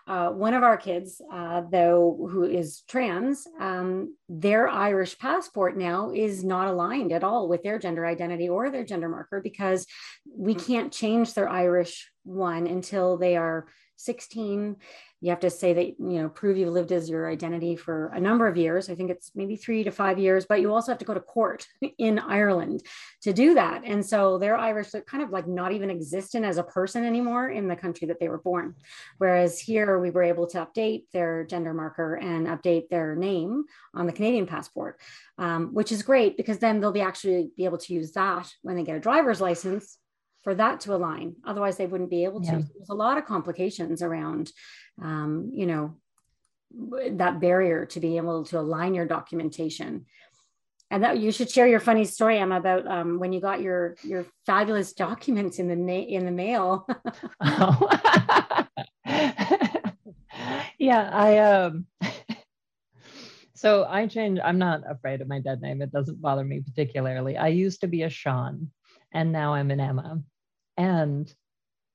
uh, 0.07 0.29
one 0.29 0.53
of 0.53 0.63
our 0.63 0.77
kids, 0.77 1.21
uh, 1.31 1.61
though, 1.71 2.27
who 2.31 2.43
is 2.43 2.83
trans, 2.87 3.47
um, 3.59 4.15
their 4.29 4.67
Irish 4.67 5.17
passport 5.17 5.77
now 5.77 6.11
is 6.11 6.43
not 6.43 6.67
aligned 6.67 7.11
at 7.11 7.23
all 7.23 7.47
with 7.47 7.63
their 7.63 7.79
gender 7.79 8.05
identity 8.05 8.49
or 8.49 8.69
their 8.69 8.85
gender 8.85 9.09
marker 9.09 9.41
because 9.41 9.85
we 10.35 10.55
can't 10.55 10.91
change 10.91 11.33
their 11.33 11.49
Irish 11.49 12.09
one 12.23 12.67
until 12.67 13.17
they 13.17 13.35
are 13.37 13.67
16 14.05 14.77
you 15.21 15.29
have 15.29 15.39
to 15.39 15.51
say 15.51 15.71
that 15.73 15.85
you 15.85 16.21
know 16.21 16.29
prove 16.29 16.57
you've 16.57 16.73
lived 16.73 16.91
as 16.91 17.09
your 17.09 17.29
identity 17.29 17.75
for 17.75 18.07
a 18.07 18.19
number 18.19 18.47
of 18.47 18.57
years. 18.57 18.89
I 18.89 18.95
think 18.95 19.11
it's 19.11 19.31
maybe 19.35 19.55
three 19.55 19.83
to 19.83 19.91
five 19.91 20.17
years 20.17 20.45
but 20.49 20.61
you 20.61 20.73
also 20.73 20.91
have 20.91 20.99
to 20.99 21.05
go 21.05 21.13
to 21.13 21.19
court 21.19 21.67
in 21.97 22.19
ireland 22.19 22.83
to 23.21 23.31
do 23.31 23.53
that. 23.53 23.83
And 23.85 24.05
so 24.05 24.39
they're 24.39 24.57
irish 24.57 24.89
they're 24.89 25.01
kind 25.03 25.23
of 25.23 25.29
like 25.29 25.47
not 25.47 25.71
even 25.71 25.91
existent 25.91 26.43
as 26.43 26.57
a 26.57 26.63
person 26.63 27.05
anymore 27.05 27.49
in 27.49 27.67
the 27.67 27.75
country 27.75 28.07
that 28.07 28.19
they 28.19 28.29
were 28.29 28.39
born. 28.39 28.75
Whereas 29.19 29.59
here 29.59 29.99
we 29.99 30.09
were 30.09 30.23
able 30.23 30.47
to 30.47 30.65
update 30.65 31.03
their 31.13 31.43
gender 31.43 31.73
marker 31.73 32.15
and 32.15 32.47
update 32.47 32.89
their 32.89 33.15
name 33.15 33.65
on 33.93 34.07
the 34.07 34.13
canadian 34.13 34.47
passport 34.47 34.99
um, 35.37 35.73
which 35.73 35.91
is 35.91 36.03
great 36.03 36.37
because 36.37 36.59
then 36.59 36.79
they'll 36.79 36.91
be 36.91 37.01
actually 37.01 37.51
be 37.55 37.65
able 37.65 37.77
to 37.77 37.93
use 37.93 38.11
that 38.13 38.51
when 38.61 38.75
they 38.75 38.83
get 38.83 38.95
a 38.95 38.99
driver's 38.99 39.41
license 39.41 39.97
for 40.43 40.55
that 40.55 40.81
to 40.81 40.95
align. 40.95 41.35
Otherwise, 41.45 41.77
they 41.77 41.85
wouldn't 41.85 42.09
be 42.09 42.23
able 42.23 42.41
to. 42.41 42.47
Yeah. 42.47 42.61
There's 42.75 42.89
a 42.89 42.95
lot 42.95 43.17
of 43.17 43.25
complications 43.25 44.01
around, 44.01 44.51
um, 45.01 45.51
you 45.53 45.65
know, 45.65 45.97
that 47.11 47.39
barrier 47.39 47.85
to 47.87 47.99
be 47.99 48.17
able 48.17 48.45
to 48.45 48.59
align 48.59 48.93
your 48.93 49.05
documentation. 49.05 50.05
And 50.89 51.03
that 51.03 51.19
you 51.19 51.31
should 51.31 51.49
share 51.49 51.67
your 51.67 51.79
funny 51.79 52.03
story, 52.03 52.37
Emma, 52.37 52.57
about 52.57 52.85
um, 52.85 53.17
when 53.17 53.31
you 53.31 53.39
got 53.39 53.61
your 53.61 53.95
your 54.03 54.25
fabulous 54.45 54.93
documents 55.07 55.59
in 55.59 55.67
the 55.67 55.75
na- 55.75 55.93
in 55.93 56.25
the 56.25 56.31
mail. 56.31 56.85
oh. 57.39 57.89
yeah, 60.77 61.09
I 61.13 61.37
um. 61.37 61.85
so 63.55 63.85
I 63.87 64.07
changed. 64.07 64.41
I'm 64.43 64.57
not 64.57 64.81
afraid 64.89 65.21
of 65.21 65.29
my 65.29 65.39
dead 65.39 65.61
name. 65.61 65.81
It 65.81 65.93
doesn't 65.93 66.21
bother 66.21 66.43
me 66.43 66.59
particularly. 66.59 67.37
I 67.37 67.47
used 67.47 67.81
to 67.81 67.87
be 67.87 68.03
a 68.03 68.09
Sean, 68.09 68.71
and 69.13 69.31
now 69.31 69.53
I'm 69.53 69.71
an 69.71 69.79
Emma. 69.79 70.21
And 70.77 71.33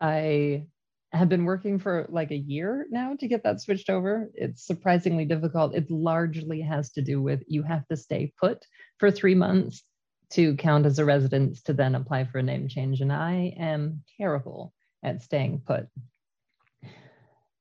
I 0.00 0.66
have 1.12 1.28
been 1.28 1.44
working 1.44 1.78
for 1.78 2.06
like 2.10 2.30
a 2.30 2.36
year 2.36 2.86
now 2.90 3.14
to 3.16 3.28
get 3.28 3.42
that 3.44 3.60
switched 3.60 3.90
over. 3.90 4.30
It's 4.34 4.66
surprisingly 4.66 5.24
difficult. 5.24 5.74
It 5.74 5.90
largely 5.90 6.60
has 6.60 6.90
to 6.92 7.02
do 7.02 7.22
with 7.22 7.42
you 7.46 7.62
have 7.62 7.86
to 7.88 7.96
stay 7.96 8.32
put 8.38 8.64
for 8.98 9.10
three 9.10 9.34
months 9.34 9.82
to 10.30 10.56
count 10.56 10.86
as 10.86 10.98
a 10.98 11.04
resident 11.04 11.64
to 11.64 11.72
then 11.72 11.94
apply 11.94 12.24
for 12.24 12.38
a 12.38 12.42
name 12.42 12.68
change. 12.68 13.00
And 13.00 13.12
I 13.12 13.54
am 13.58 14.02
terrible 14.18 14.72
at 15.02 15.22
staying 15.22 15.62
put. 15.64 15.86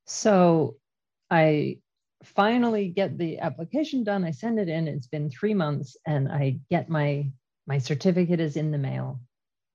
So 0.05 0.77
I 1.29 1.79
finally 2.24 2.89
get 2.89 3.17
the 3.17 3.39
application 3.39 4.03
done. 4.03 4.24
I 4.24 4.31
send 4.31 4.60
it 4.60 4.69
in. 4.69 4.88
It's 4.88 5.07
been 5.07 5.29
three 5.29 5.53
months, 5.53 5.98
and 6.05 6.27
I 6.31 6.60
get 6.69 6.89
my 6.89 7.31
my 7.67 7.77
certificate 7.79 8.39
is 8.39 8.57
in 8.57 8.72
the 8.72 8.77
mail. 8.77 9.19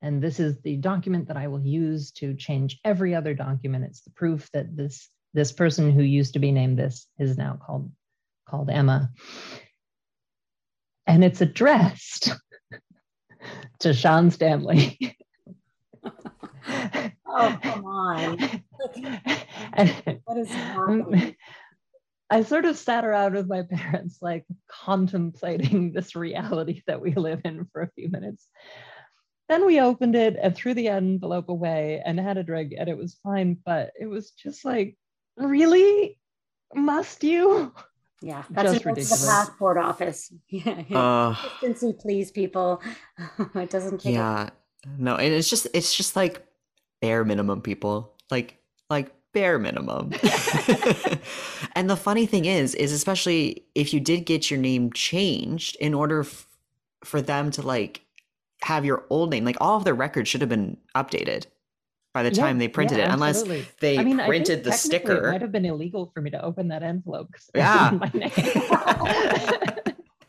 And 0.03 0.23
this 0.23 0.41
is 0.41 0.61
the 0.63 0.77
document 0.77 1.29
that 1.29 1.37
I 1.37 1.49
will 1.49 1.61
use 1.61 2.11
to 2.13 2.35
change 2.35 2.81
every 2.85 3.15
other 3.15 3.35
document. 3.35 3.85
It's 3.85 4.01
the 4.03 4.11
proof 4.11 4.49
that 4.53 4.77
this 4.77 5.09
this 5.33 5.53
person 5.53 5.93
who 5.93 6.03
used 6.03 6.33
to 6.33 6.41
be 6.41 6.51
named 6.51 6.79
this 6.79 7.07
is 7.19 7.39
now 7.39 7.59
called 7.65 7.91
called 8.49 8.71
Emma. 8.71 9.11
And 11.07 11.23
it's 11.23 11.41
addressed 11.41 12.31
to 13.81 13.93
Sean 13.93 14.31
Stanley. 14.31 15.17
oh, 17.27 17.59
come 17.63 17.85
on. 17.85 18.39
what 20.25 20.39
is 20.39 20.51
um, 20.51 20.57
happening? 20.57 21.37
I 22.33 22.45
sort 22.45 22.65
of 22.65 22.79
sat 22.79 23.05
around 23.05 23.35
with 23.35 23.49
my 23.49 23.63
parents, 23.63 24.19
like 24.23 24.45
contemplating 24.69 25.93
this 25.93 26.15
reality 26.15 26.83
that 26.87 27.01
we 27.01 27.13
live 27.15 27.41
in 27.45 27.67
for 27.73 27.83
a 27.83 27.91
few 27.97 28.09
minutes. 28.09 28.47
Then 29.51 29.67
we 29.67 29.81
opened 29.81 30.15
it 30.15 30.37
and 30.41 30.55
threw 30.55 30.75
the 30.75 30.87
envelope 30.87 31.49
away 31.49 32.01
and 32.07 32.21
had 32.21 32.37
a 32.37 32.45
drink, 32.45 32.73
and 32.79 32.89
it 32.89 32.97
was 32.97 33.19
fine. 33.21 33.57
But 33.67 33.91
it 33.99 34.07
was 34.07 34.31
just 34.31 34.65
like, 34.65 34.97
really? 35.37 36.21
Must 36.73 37.25
you? 37.25 37.75
Yeah, 38.23 38.45
that's 38.51 38.75
just 38.75 38.85
ridiculous. 38.85 39.23
the 39.23 39.27
passport 39.27 39.77
office. 39.77 40.33
Yeah, 40.51 40.83
uh, 40.97 41.35
consistency, 41.35 41.99
please, 42.01 42.31
people. 42.31 42.81
it 43.57 43.71
doesn't 43.71 44.03
take. 44.03 44.15
Yeah, 44.15 44.51
no, 44.97 45.17
and 45.17 45.35
it's 45.35 45.51
just 45.51 45.67
it's 45.75 45.97
just 45.97 46.15
like 46.15 46.47
bare 47.01 47.25
minimum, 47.25 47.61
people. 47.61 48.15
Like 48.31 48.57
like 48.89 49.13
bare 49.33 49.59
minimum. 49.59 50.13
and 51.75 51.91
the 51.91 51.97
funny 51.97 52.27
thing 52.27 52.45
is, 52.45 52.77
is 52.77 52.93
especially 52.93 53.65
if 53.75 53.93
you 53.93 53.99
did 53.99 54.27
get 54.27 54.49
your 54.49 54.61
name 54.61 54.93
changed 54.93 55.75
in 55.81 55.93
order 55.93 56.21
f- 56.21 56.47
for 57.03 57.21
them 57.21 57.51
to 57.51 57.63
like 57.63 58.03
have 58.63 58.85
your 58.85 59.05
old 59.11 59.31
name, 59.31 59.45
like 59.45 59.57
all 59.61 59.77
of 59.77 59.85
their 59.85 59.95
records 59.95 60.29
should 60.29 60.41
have 60.41 60.51
been 60.51 60.77
updated 60.95 61.47
by 62.13 62.23
the 62.23 62.31
time 62.31 62.57
yeah, 62.57 62.61
they 62.61 62.69
printed 62.69 62.99
yeah, 62.99 63.09
it, 63.09 63.13
unless 63.13 63.43
they 63.81 63.99
I 63.99 64.05
mean, 64.05 64.19
printed 64.19 64.65
the 64.65 64.73
sticker. 64.73 65.29
It 65.29 65.33
might 65.33 65.43
have 65.43 65.53
been 65.53 65.65
illegal 65.65 66.11
for 66.13 66.21
me 66.21 66.31
to 66.31 66.43
open 66.43 66.69
that 66.69 66.83
envelope. 66.83 67.35
Yeah. 67.55 67.91
my 67.93 68.11
name. 68.13 68.33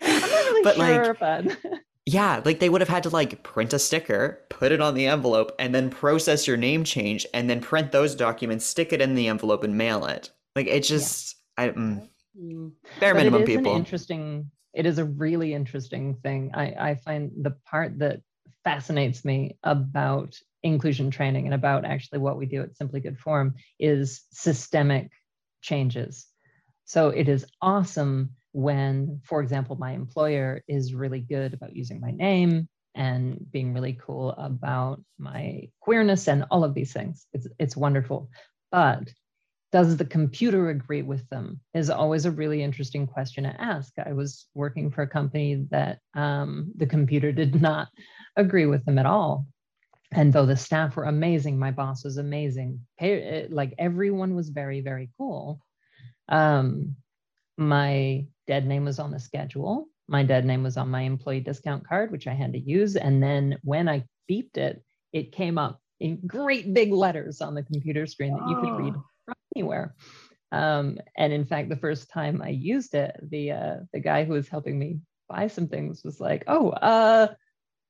I'm 0.02 0.20
not 0.20 0.32
really 0.32 0.64
but 0.64 0.76
sure, 0.76 1.06
like, 1.06 1.20
but 1.20 1.58
yeah, 2.06 2.42
like 2.46 2.60
they 2.60 2.70
would 2.70 2.82
have 2.82 2.90
had 2.90 3.04
to 3.04 3.10
like 3.10 3.44
print 3.44 3.74
a 3.74 3.80
sticker, 3.80 4.42
put 4.50 4.72
it 4.72 4.82
on 4.82 4.94
the 4.94 5.08
envelope, 5.08 5.54
and 5.60 5.74
then 5.74 5.90
process 5.90 6.48
your 6.48 6.58
name 6.58 6.84
change, 6.84 7.26
and 7.34 7.50
then 7.50 7.62
print 7.62 7.92
those 7.92 8.16
documents, 8.16 8.66
stick 8.66 8.94
it 8.94 9.02
in 9.02 9.16
the 9.16 9.28
envelope, 9.28 9.64
and 9.64 9.78
mail 9.78 10.06
it. 10.06 10.30
Like 10.56 10.68
it 10.68 10.82
just, 10.82 11.38
yeah. 11.58 11.66
I 11.66 11.70
mm, 11.70 12.08
bare 13.00 13.14
but 13.14 13.20
minimum 13.20 13.44
people. 13.44 13.76
interesting. 13.76 14.52
It 14.74 14.86
is 14.86 14.98
a 14.98 15.06
really 15.06 15.54
interesting 15.54 16.16
thing. 16.16 16.52
I 16.54 16.92
I 16.92 16.96
find 16.96 17.32
the 17.42 17.52
part 17.66 18.00
that 18.00 18.22
fascinates 18.64 19.26
me 19.26 19.58
about 19.64 20.38
inclusion 20.64 21.12
training 21.12 21.46
and 21.46 21.54
about 21.54 21.86
actually 21.86 22.20
what 22.20 22.38
we 22.38 22.46
do 22.46 22.62
at 22.62 22.78
Simply 22.78 23.00
Good 23.00 23.20
Form 23.20 23.56
is 23.80 24.24
systemic 24.32 25.12
changes. 25.62 26.28
So 26.86 27.10
it 27.10 27.28
is 27.28 27.46
awesome 27.62 28.32
when, 28.52 29.22
for 29.24 29.42
example, 29.42 29.76
my 29.76 29.92
employer 29.92 30.62
is 30.68 30.94
really 30.94 31.22
good 31.22 31.54
about 31.54 31.76
using 31.76 32.00
my 32.00 32.12
name 32.12 32.68
and 32.96 33.40
being 33.52 33.74
really 33.74 33.98
cool 34.06 34.32
about 34.32 35.02
my 35.18 35.70
queerness 35.80 36.28
and 36.28 36.46
all 36.52 36.64
of 36.64 36.74
these 36.74 36.92
things. 36.92 37.26
It's, 37.34 37.48
it's 37.58 37.78
wonderful. 37.78 38.30
But 38.72 39.10
does 39.72 39.96
the 39.96 40.06
computer 40.06 40.70
agree 40.70 41.02
with 41.02 41.28
them 41.30 41.60
is 41.74 41.90
always 41.90 42.26
a 42.26 42.32
really 42.32 42.62
interesting 42.62 43.08
question 43.08 43.46
to 43.46 43.62
ask. 43.62 43.94
I 44.06 44.14
was 44.14 44.48
working 44.54 44.92
for 44.92 45.04
a 45.04 45.08
company 45.08 45.66
that 45.72 46.00
um, 46.14 46.72
the 46.76 46.86
computer 46.86 47.32
did 47.42 47.62
not 47.62 47.88
agree 48.36 48.66
with 48.66 48.84
them 48.86 49.00
at 49.00 49.06
all. 49.06 49.48
And 50.14 50.34
though 50.34 50.46
the 50.46 50.58
staff 50.58 50.98
were 50.98 51.06
amazing, 51.06 51.58
my 51.58 51.72
boss 51.72 52.04
was 52.04 52.18
amazing. 52.18 52.86
Like 53.00 53.74
everyone 53.78 54.36
was 54.36 54.50
very, 54.50 54.82
very 54.82 55.10
cool. 55.18 55.62
Um, 56.28 56.98
my 57.58 58.26
dead 58.46 58.68
name 58.68 58.84
was 58.84 59.00
on 59.00 59.12
the 59.12 59.20
schedule. 59.20 59.88
My 60.10 60.24
dead 60.24 60.44
name 60.44 60.64
was 60.64 60.76
on 60.76 60.90
my 60.90 61.04
employee 61.04 61.40
discount 61.40 61.88
card, 61.88 62.12
which 62.12 62.28
I 62.28 62.34
had 62.34 62.52
to 62.54 62.60
use. 62.60 62.98
And 62.98 63.24
then 63.24 63.58
when 63.64 63.88
I 63.88 64.04
beeped 64.30 64.58
it, 64.58 64.84
it 65.14 65.32
came 65.32 65.58
up 65.58 65.80
in 66.02 66.20
great 66.28 66.74
big 66.74 66.92
letters 66.92 67.40
on 67.40 67.56
the 67.56 67.64
computer 67.64 68.06
screen 68.06 68.34
that 68.34 68.50
you 68.50 68.56
could 68.60 68.84
read 68.84 68.94
oh. 68.98 69.06
Anywhere. 69.56 69.96
Um, 70.52 70.98
and 71.18 71.32
in 71.32 71.46
fact, 71.46 71.70
the 71.70 71.78
first 71.78 72.10
time 72.10 72.42
I 72.42 72.50
used 72.50 72.94
it, 72.94 73.16
the 73.22 73.52
uh, 73.52 73.76
the 73.94 74.00
guy 74.00 74.26
who 74.26 74.34
was 74.34 74.50
helping 74.50 74.78
me 74.78 75.00
buy 75.30 75.48
some 75.48 75.68
things 75.68 76.04
was 76.04 76.20
like, 76.20 76.44
"Oh, 76.48 76.70
uh, 76.72 77.34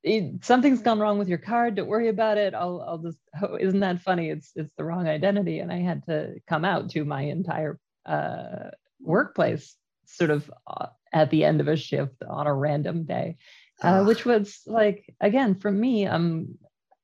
it, 0.04 0.44
something's 0.44 0.80
gone 0.80 1.00
wrong 1.00 1.18
with 1.18 1.28
your 1.28 1.38
card. 1.38 1.74
Don't 1.74 1.88
worry 1.88 2.08
about 2.08 2.38
it. 2.38 2.54
I'll, 2.54 2.84
I'll 2.86 2.98
just. 2.98 3.18
Oh, 3.42 3.56
isn't 3.56 3.80
that 3.80 4.02
funny? 4.02 4.30
It's 4.30 4.52
it's 4.54 4.72
the 4.76 4.84
wrong 4.84 5.08
identity." 5.08 5.58
And 5.58 5.72
I 5.72 5.78
had 5.80 6.04
to 6.06 6.34
come 6.48 6.64
out 6.64 6.90
to 6.90 7.04
my 7.04 7.22
entire 7.22 7.78
uh, 8.06 8.70
workplace 9.00 9.76
sort 10.06 10.30
of 10.30 10.50
uh, 10.66 10.86
at 11.12 11.30
the 11.30 11.44
end 11.44 11.60
of 11.60 11.68
a 11.68 11.76
shift 11.76 12.22
on 12.28 12.46
a 12.46 12.54
random 12.54 13.04
day, 13.04 13.36
uh, 13.82 14.04
which 14.04 14.24
was 14.24 14.60
like, 14.66 15.04
again, 15.20 15.56
for 15.56 15.70
me, 15.70 16.06
um, 16.06 16.58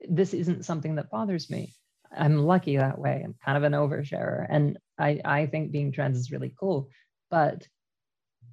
this 0.08 0.34
isn't 0.34 0.64
something 0.64 0.94
that 0.96 1.10
bothers 1.10 1.50
me. 1.50 1.74
I'm 2.16 2.38
lucky 2.38 2.76
that 2.76 2.98
way. 2.98 3.22
I'm 3.24 3.34
kind 3.44 3.56
of 3.56 3.64
an 3.64 3.72
oversharer. 3.72 4.46
And 4.48 4.78
I, 4.98 5.20
I 5.24 5.46
think 5.46 5.72
being 5.72 5.92
trans 5.92 6.18
is 6.18 6.32
really 6.32 6.54
cool. 6.58 6.88
But 7.30 7.66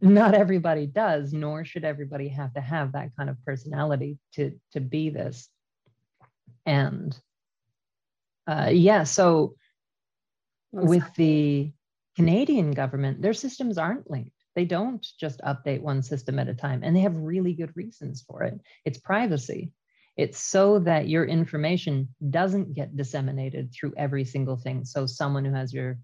not 0.01 0.33
everybody 0.33 0.85
does, 0.87 1.33
nor 1.33 1.63
should 1.63 1.85
everybody 1.85 2.27
have 2.29 2.53
to 2.53 2.61
have 2.61 2.91
that 2.91 3.15
kind 3.17 3.29
of 3.29 3.43
personality 3.45 4.17
to, 4.33 4.51
to 4.73 4.81
be 4.81 5.09
this. 5.09 5.49
And 6.65 7.17
uh, 8.47 8.69
yeah, 8.71 9.03
so 9.03 9.55
with 10.71 11.05
the 11.15 11.71
Canadian 12.15 12.71
government, 12.71 13.21
their 13.21 13.33
systems 13.33 13.77
aren't 13.77 14.09
linked. 14.09 14.31
They 14.55 14.65
don't 14.65 15.05
just 15.19 15.41
update 15.41 15.81
one 15.81 16.01
system 16.01 16.39
at 16.39 16.47
a 16.47 16.53
time, 16.53 16.81
and 16.83 16.95
they 16.95 17.01
have 17.01 17.17
really 17.17 17.53
good 17.53 17.75
reasons 17.75 18.23
for 18.27 18.43
it. 18.43 18.59
It's 18.85 18.97
privacy. 18.97 19.71
It's 20.17 20.39
so 20.39 20.79
that 20.79 21.09
your 21.09 21.25
information 21.25 22.09
doesn't 22.29 22.73
get 22.73 22.95
disseminated 22.95 23.73
through 23.73 23.93
every 23.97 24.23
single 24.23 24.57
thing. 24.57 24.85
So 24.85 25.05
someone 25.05 25.45
who 25.45 25.53
has 25.53 25.73
your 25.73 25.97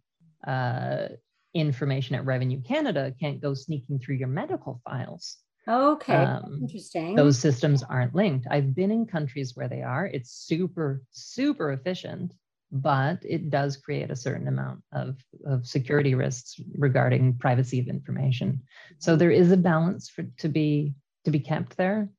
uh, 0.46 1.10
information 1.53 2.15
at 2.15 2.25
Revenue 2.25 2.62
Canada 2.62 3.13
can't 3.20 3.41
go 3.41 3.53
sneaking 3.53 4.00
through 4.00 4.15
your 4.15 4.27
medical 4.27 4.82
files. 4.84 5.38
Okay, 5.68 6.13
um, 6.13 6.60
interesting. 6.62 7.15
Those 7.15 7.38
systems 7.38 7.84
aren't 7.84 8.15
linked. 8.15 8.48
I've 8.50 8.74
been 8.75 8.91
in 8.91 9.06
countries 9.06 9.56
where 9.56 9.70
they 9.70 9.84
are. 9.84 10.08
It's 10.08 10.32
super, 10.32 11.03
super 11.12 11.72
efficient 11.72 12.34
but 12.72 13.20
it 13.24 13.50
does 13.50 13.77
create 13.77 14.10
a 14.10 14.15
certain 14.15 14.48
amount 14.48 14.82
of, 14.94 15.18
of 15.46 15.68
security 15.68 16.15
risks 16.15 16.60
regarding 16.77 17.38
privacy 17.38 17.80
of 17.80 17.88
information. 17.88 18.62
So 19.00 19.15
there 19.15 19.32
is 19.32 19.51
a 19.51 19.58
balance 19.58 20.10
for 20.10 20.24
to 20.39 20.48
be 20.48 20.94
to 21.25 21.32
be 21.32 21.39
kept 21.39 21.77
there, 21.77 22.10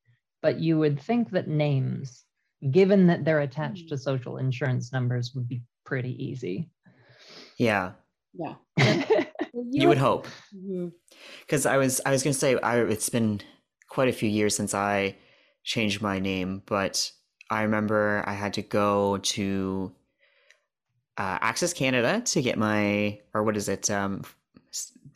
but 0.42 0.58
you 0.58 0.78
would 0.78 1.00
think 1.00 1.30
that 1.30 1.48
names, 1.48 2.24
given 2.70 3.06
that 3.06 3.24
they're 3.24 3.40
attached 3.40 3.88
to 3.88 3.96
social 3.96 4.36
insurance 4.36 4.92
numbers, 4.92 5.32
would 5.34 5.48
be 5.48 5.62
pretty 5.84 6.22
easy. 6.22 6.68
Yeah. 7.56 7.92
Yeah. 8.34 8.54
you 9.70 9.88
would 9.88 9.98
hope. 9.98 10.26
Because 11.40 11.64
mm-hmm. 11.64 11.74
I 11.74 11.76
was 11.78 12.00
I 12.04 12.10
was 12.10 12.22
gonna 12.22 12.34
say 12.34 12.58
I, 12.58 12.78
it's 12.80 13.08
been 13.08 13.40
quite 13.88 14.08
a 14.08 14.12
few 14.12 14.28
years 14.28 14.56
since 14.56 14.74
I 14.74 15.16
changed 15.64 16.02
my 16.02 16.18
name, 16.18 16.62
but 16.66 17.10
I 17.50 17.62
remember 17.62 18.24
I 18.26 18.32
had 18.32 18.54
to 18.54 18.62
go 18.62 19.18
to 19.18 19.92
uh, 21.18 21.38
Access 21.40 21.72
Canada 21.72 22.22
to 22.22 22.42
get 22.42 22.58
my, 22.58 23.20
or 23.34 23.42
what 23.42 23.56
is 23.56 23.68
it? 23.68 23.90
Um, 23.90 24.22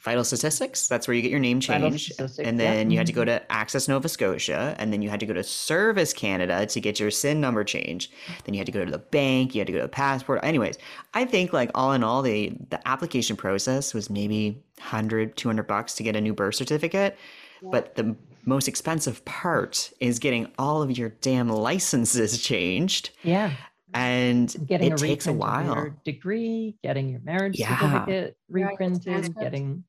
Vital 0.00 0.25
Statistics. 0.25 0.86
That's 0.86 1.08
where 1.08 1.14
you 1.14 1.22
get 1.22 1.30
your 1.30 1.40
name 1.40 1.58
changed. 1.58 2.12
And 2.38 2.60
then 2.60 2.90
yeah. 2.90 2.92
you 2.92 2.98
had 2.98 3.06
to 3.06 3.12
go 3.12 3.22
mm-hmm. 3.22 3.44
to 3.44 3.52
Access 3.52 3.88
Nova 3.88 4.08
Scotia. 4.08 4.76
And 4.78 4.92
then 4.92 5.02
you 5.02 5.08
had 5.08 5.20
to 5.20 5.26
go 5.26 5.34
to 5.34 5.42
Service 5.42 6.12
Canada 6.12 6.66
to 6.66 6.80
get 6.80 7.00
your 7.00 7.10
SIN 7.10 7.40
number 7.40 7.64
changed. 7.64 8.12
Then 8.44 8.54
you 8.54 8.58
had 8.58 8.66
to 8.66 8.72
go 8.72 8.84
to 8.84 8.90
the 8.90 8.98
bank. 8.98 9.54
You 9.54 9.60
had 9.60 9.66
to 9.66 9.72
go 9.72 9.78
to 9.78 9.84
the 9.84 9.88
passport. 9.88 10.40
Anyways, 10.42 10.78
I 11.14 11.25
think 11.25 11.52
like 11.52 11.70
all 11.75 11.92
in 11.92 12.04
all, 12.04 12.22
the, 12.22 12.52
the 12.70 12.86
application 12.86 13.36
process 13.36 13.94
was 13.94 14.10
maybe 14.10 14.62
100, 14.78 15.36
200 15.36 15.62
bucks 15.64 15.94
to 15.94 16.02
get 16.02 16.14
a 16.14 16.20
new 16.20 16.34
birth 16.34 16.54
certificate. 16.54 17.18
Yeah. 17.62 17.68
But 17.72 17.96
the 17.96 18.14
most 18.44 18.68
expensive 18.68 19.25
part 19.25 19.90
is 19.98 20.18
getting 20.18 20.52
all 20.58 20.82
of 20.82 20.96
your 20.96 21.08
damn 21.20 21.48
licenses 21.48 22.40
changed. 22.42 23.10
Yeah 23.22 23.52
and 23.97 24.55
getting 24.67 24.93
it 24.93 25.00
a 25.00 25.05
takes 25.05 25.26
a 25.26 25.33
while. 25.33 25.95
degree, 26.05 26.76
getting 26.83 27.09
your 27.09 27.21
marriage 27.21 27.59
yeah. 27.59 27.79
certificate 27.79 28.37
reprinted, 28.49 29.35
getting 29.38 29.85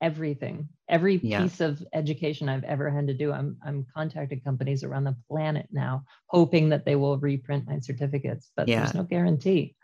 everything, 0.00 0.68
every 0.88 1.16
yeah. 1.22 1.42
piece 1.42 1.60
of 1.60 1.82
education 1.92 2.48
I've 2.48 2.64
ever 2.64 2.90
had 2.90 3.06
to 3.08 3.14
do. 3.14 3.32
I'm 3.32 3.56
I'm 3.64 3.86
contacting 3.94 4.40
companies 4.40 4.84
around 4.84 5.04
the 5.04 5.16
planet 5.28 5.68
now, 5.72 6.04
hoping 6.26 6.68
that 6.70 6.84
they 6.84 6.96
will 6.96 7.18
reprint 7.18 7.66
my 7.66 7.78
certificates, 7.80 8.50
but 8.56 8.68
yeah. 8.68 8.80
there's 8.80 8.94
no 8.94 9.04
guarantee. 9.04 9.74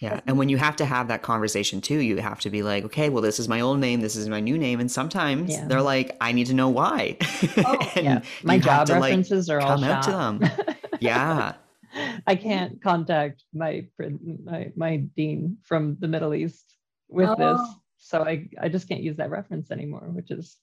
Yeah. 0.00 0.20
And 0.28 0.38
when 0.38 0.48
you 0.48 0.58
have 0.58 0.76
to 0.76 0.84
have 0.84 1.08
that 1.08 1.22
conversation 1.22 1.80
too, 1.80 1.98
you 1.98 2.18
have 2.18 2.38
to 2.40 2.50
be 2.50 2.62
like, 2.62 2.84
okay, 2.84 3.08
well, 3.08 3.22
this 3.22 3.40
is 3.40 3.48
my 3.48 3.60
old 3.60 3.80
name. 3.80 4.00
This 4.00 4.14
is 4.14 4.28
my 4.28 4.38
new 4.38 4.56
name. 4.56 4.78
And 4.78 4.88
sometimes 4.88 5.50
Yeah. 5.50 5.66
they're 5.66 5.82
like, 5.82 6.16
I 6.20 6.30
need 6.30 6.46
to 6.46 6.54
know 6.54 6.68
why. 6.68 7.16
Oh, 7.58 7.90
And 7.96 8.04
yeah. 8.04 8.22
My 8.44 8.58
job 8.58 8.86
to, 8.86 8.92
like, 8.94 9.10
references 9.10 9.50
are 9.50 9.60
all 9.60 9.74
come 9.74 9.84
out 9.84 10.04
to 10.04 10.10
shot. 10.10 10.40
them. 10.40 10.76
Yeah. 11.00 11.54
I 12.26 12.34
can't 12.34 12.80
contact 12.82 13.44
my 13.52 13.86
my 14.44 14.72
my 14.76 14.96
dean 15.16 15.58
from 15.64 15.96
the 16.00 16.08
Middle 16.08 16.34
East 16.34 16.76
with 17.08 17.28
this, 17.38 17.60
Oh. 17.60 17.74
so 17.98 18.22
I 18.22 18.48
I 18.60 18.68
just 18.68 18.88
can't 18.88 19.02
use 19.02 19.16
that 19.16 19.30
reference 19.30 19.70
anymore. 19.70 20.08
Which 20.12 20.30
is, 20.30 20.56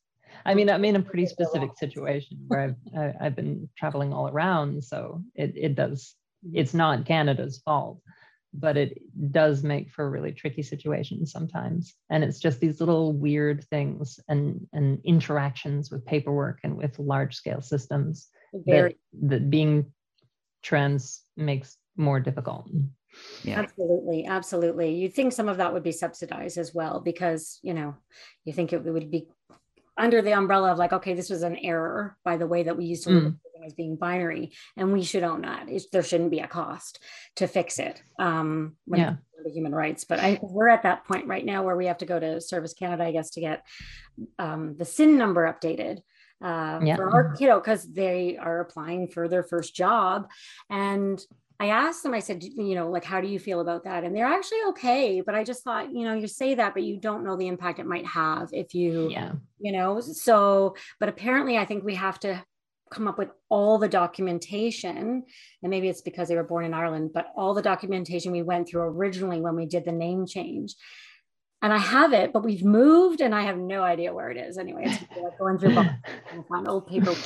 I 0.46 0.54
mean, 0.54 0.70
I'm 0.70 0.86
in 0.86 0.96
a 0.96 1.02
pretty 1.02 1.26
specific 1.26 1.72
situation 1.78 2.38
where 2.48 2.62
I've 2.62 2.76
I, 2.98 3.26
I've 3.26 3.36
been 3.36 3.70
traveling 3.78 4.14
all 4.14 4.28
around, 4.30 4.84
so 4.84 5.24
it 5.36 5.54
it 5.56 5.76
does 5.76 6.16
it's 6.54 6.74
not 6.74 7.06
Canada's 7.06 7.60
fault, 7.66 8.00
but 8.54 8.78
it 8.78 9.02
does 9.32 9.64
make 9.64 9.92
for 9.92 10.06
a 10.06 10.10
really 10.10 10.32
tricky 10.32 10.62
situation 10.62 11.26
sometimes, 11.26 11.96
and 12.12 12.24
it's 12.24 12.40
just 12.40 12.60
these 12.60 12.80
little 12.80 13.14
weird 13.14 13.64
things 13.66 14.20
and 14.28 14.68
and 14.74 15.00
interactions 15.04 15.90
with 15.90 16.06
paperwork 16.06 16.60
and 16.64 16.78
with 16.78 17.00
large 17.00 17.36
scale 17.36 17.62
systems 17.62 18.28
Very 18.54 18.98
that, 19.22 19.30
that 19.30 19.50
being 19.50 19.92
trans 20.66 21.24
makes 21.38 21.78
more 21.96 22.20
difficult. 22.20 22.70
Yeah. 23.44 23.60
Absolutely, 23.62 24.26
absolutely. 24.26 24.96
You'd 24.96 25.14
think 25.14 25.32
some 25.32 25.48
of 25.48 25.58
that 25.58 25.72
would 25.72 25.84
be 25.84 25.92
subsidized 25.92 26.58
as 26.58 26.74
well 26.74 27.00
because, 27.00 27.60
you 27.62 27.74
know, 27.74 27.96
you 28.44 28.52
think 28.52 28.74
it 28.74 28.84
would 28.84 29.12
be 29.12 29.28
under 29.98 30.22
the 30.22 30.34
umbrella 30.34 30.72
of 30.72 30.78
like, 30.78 30.92
okay, 30.92 31.14
this 31.14 31.30
was 31.30 31.44
an 31.44 31.56
error 31.58 32.18
by 32.26 32.36
the 32.36 32.48
way 32.48 32.64
that 32.64 32.76
we 32.76 32.86
used 32.86 33.04
to 33.04 33.12
look 33.12 33.26
at 33.26 33.66
as 33.66 33.74
being 33.74 33.96
binary, 33.96 34.52
and 34.78 34.92
we 34.92 35.02
should 35.02 35.24
own 35.24 35.42
that. 35.42 35.70
It's, 35.70 35.90
there 35.90 36.04
shouldn't 36.04 36.30
be 36.30 36.40
a 36.40 36.48
cost 36.48 37.00
to 37.38 37.48
fix 37.48 37.80
it. 37.80 38.02
Um, 38.20 38.76
when 38.86 39.00
Yeah. 39.00 39.16
it 39.46 39.54
human 39.54 39.74
rights, 39.74 40.04
but 40.04 40.20
I, 40.20 40.40
we're 40.42 40.70
at 40.70 40.84
that 40.84 41.06
point 41.06 41.28
right 41.28 41.46
now 41.46 41.64
where 41.64 41.78
we 41.78 41.86
have 41.86 42.00
to 42.00 42.06
go 42.06 42.20
to 42.20 42.42
Service 42.42 42.74
Canada, 42.74 43.06
I 43.06 43.12
guess, 43.12 43.30
to 43.32 43.42
get 43.42 43.64
um, 44.40 44.76
the 44.78 44.86
SIN 44.86 45.18
number 45.18 45.46
updated 45.46 46.00
uh, 46.42 46.80
Yeah. 46.84 46.96
for 46.96 47.10
our 47.12 47.36
kiddo 47.36 47.60
because 47.60 47.92
they 47.92 48.38
are 48.38 48.60
applying 48.60 49.08
for 49.08 49.28
their 49.28 49.44
first 49.44 49.76
job, 49.76 50.30
and 50.70 51.24
I 51.58 51.68
asked 51.68 52.04
them, 52.04 52.14
I 52.14 52.20
said, 52.20 52.44
you 52.44 52.76
know, 52.76 52.90
like, 52.92 53.06
how 53.06 53.22
do 53.22 53.30
you 53.30 53.40
feel 53.40 53.62
about 53.62 53.86
that? 53.86 54.04
And 54.04 54.14
they're 54.14 54.26
actually 54.26 54.62
okay. 54.70 55.22
But 55.22 55.36
I 55.36 55.46
just 55.46 55.64
thought, 55.64 55.90
you 55.90 56.04
know, 56.04 56.14
you 56.14 56.28
say 56.28 56.56
that, 56.56 56.74
but 56.74 56.84
you 56.84 57.00
don't 57.00 57.24
know 57.24 57.38
the 57.38 57.48
impact 57.48 57.80
it 57.80 57.86
might 57.86 58.06
have 58.08 58.50
if 58.52 58.76
you, 58.76 59.10
Yeah. 59.10 59.32
you 59.60 59.72
know, 59.72 60.02
so, 60.02 60.76
but 61.00 61.08
apparently 61.08 61.58
I 61.58 61.64
think 61.64 61.86
we 61.86 61.96
have 61.96 62.20
to 62.22 62.44
come 62.92 63.08
up 63.08 63.18
with 63.18 63.30
all 63.48 63.78
the 63.78 63.88
documentation. 63.88 65.24
And 65.64 65.70
maybe 65.70 65.88
it's 65.88 66.02
because 66.02 66.28
they 66.28 66.36
were 66.36 66.44
born 66.44 66.66
in 66.66 66.74
Ireland, 66.74 67.12
but 67.14 67.28
all 67.38 67.54
the 67.54 67.62
documentation 67.62 68.34
we 68.34 68.44
went 68.44 68.68
through 68.68 68.82
originally 68.82 69.40
when 69.40 69.56
we 69.56 69.66
did 69.66 69.86
the 69.86 69.92
name 69.94 70.26
change. 70.28 70.76
And 71.66 71.74
I 71.74 71.80
have 71.80 72.14
it, 72.14 72.32
but 72.32 72.44
we've 72.44 72.64
moved 72.64 73.22
and 73.22 73.34
I 73.34 73.42
have 73.42 73.58
no 73.58 73.82
idea 73.82 74.14
where 74.14 74.30
it 74.30 74.38
is. 74.38 74.60
Anyway, 74.60 74.84
it's 74.86 75.00
going 75.40 75.58
through 75.58 75.74
boxes 75.74 75.96
and 76.32 76.46
find 76.46 76.68
old 76.68 76.86
paperwork. 76.86 77.18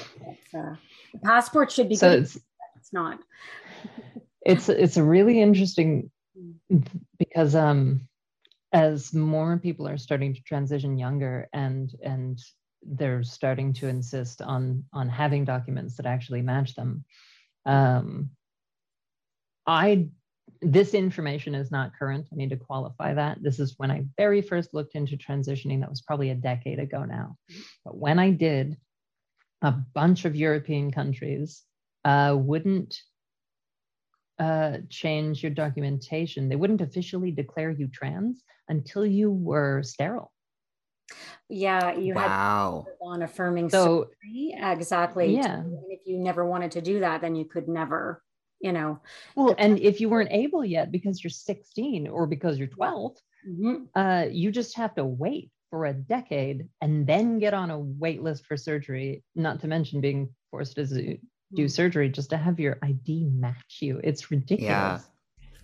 Uh, 0.57 0.75
the 1.11 1.19
passport 1.21 1.69
should 1.73 1.89
be 1.89 1.97
So 1.97 2.09
good. 2.09 2.23
it's 2.23 2.39
It's 2.77 2.93
not. 2.93 3.19
it's 4.45 4.69
it's 4.69 4.95
a 4.95 5.03
really 5.03 5.41
interesting 5.41 6.09
because 7.17 7.53
um 7.53 8.07
as 8.71 9.13
more 9.13 9.57
people 9.57 9.85
are 9.85 9.97
starting 9.97 10.33
to 10.33 10.41
transition 10.43 10.97
younger 10.97 11.49
and 11.51 11.93
and 12.01 12.39
they're 12.81 13.23
starting 13.23 13.73
to 13.73 13.89
insist 13.89 14.41
on 14.41 14.85
on 14.93 15.09
having 15.09 15.43
documents 15.43 15.97
that 15.97 16.05
actually 16.05 16.41
match 16.41 16.75
them 16.75 17.03
um 17.65 18.29
i 19.67 20.07
this 20.61 20.93
information 20.93 21.55
is 21.55 21.71
not 21.71 21.91
current 21.97 22.27
i 22.31 22.35
need 22.35 22.49
to 22.49 22.57
qualify 22.57 23.13
that 23.13 23.41
this 23.41 23.59
is 23.59 23.75
when 23.77 23.91
i 23.91 24.03
very 24.17 24.41
first 24.41 24.73
looked 24.73 24.95
into 24.95 25.15
transitioning 25.15 25.79
that 25.79 25.89
was 25.89 26.01
probably 26.01 26.31
a 26.31 26.35
decade 26.35 26.79
ago 26.79 27.05
now 27.05 27.35
but 27.85 27.97
when 27.97 28.19
i 28.19 28.29
did 28.29 28.77
a 29.61 29.71
bunch 29.71 30.25
of 30.25 30.35
european 30.35 30.91
countries 30.91 31.63
uh, 32.05 32.35
wouldn't 32.37 32.97
uh, 34.39 34.77
change 34.89 35.43
your 35.43 35.51
documentation. 35.51 36.47
They 36.47 36.55
wouldn't 36.55 36.81
officially 36.81 37.31
declare 37.31 37.71
you 37.71 37.87
trans 37.87 38.41
until 38.69 39.05
you 39.05 39.29
were 39.31 39.83
sterile. 39.83 40.31
Yeah, 41.49 41.95
you 41.97 42.13
had 42.13 42.83
on 43.01 43.23
affirming 43.23 43.69
So 43.69 44.07
surgery. 44.23 44.55
Exactly. 44.57 45.35
Yeah. 45.35 45.59
And 45.59 45.83
if 45.89 46.01
you 46.05 46.19
never 46.19 46.45
wanted 46.45 46.71
to 46.71 46.81
do 46.81 46.99
that, 47.01 47.21
then 47.21 47.35
you 47.35 47.45
could 47.45 47.67
never, 47.67 48.23
you 48.59 48.71
know. 48.71 48.99
well, 49.35 49.55
and 49.57 49.79
if 49.79 50.01
you 50.01 50.09
weren't 50.09 50.31
able 50.31 50.63
yet 50.65 50.91
because 50.91 51.23
you're 51.23 51.31
16 51.31 52.07
or 52.07 52.27
because 52.27 52.57
you're 52.57 52.67
12, 52.67 53.17
Mhm. 53.47 53.87
uh, 53.95 54.27
you 54.29 54.51
just 54.51 54.75
have 54.75 54.93
to 54.95 55.05
wait 55.05 55.51
for 55.69 55.85
a 55.85 55.93
decade 55.93 56.67
and 56.81 57.05
then 57.07 57.39
get 57.39 57.53
on 57.53 57.69
a 57.69 57.79
wait 57.79 58.21
list 58.21 58.45
for 58.45 58.57
surgery. 58.57 59.23
Not 59.35 59.61
to 59.61 59.67
mention 59.67 60.01
being 60.01 60.29
forced 60.51 60.75
to 60.75 60.85
do, 60.85 61.17
do 61.53 61.65
Mhm. 61.65 61.71
surgery 61.71 62.09
just 62.09 62.31
to 62.31 62.37
have 62.37 62.59
your 62.59 62.77
ID 62.81 63.25
match 63.25 63.77
you. 63.81 64.01
It's 64.03 64.29
ridiculous. 64.31 65.07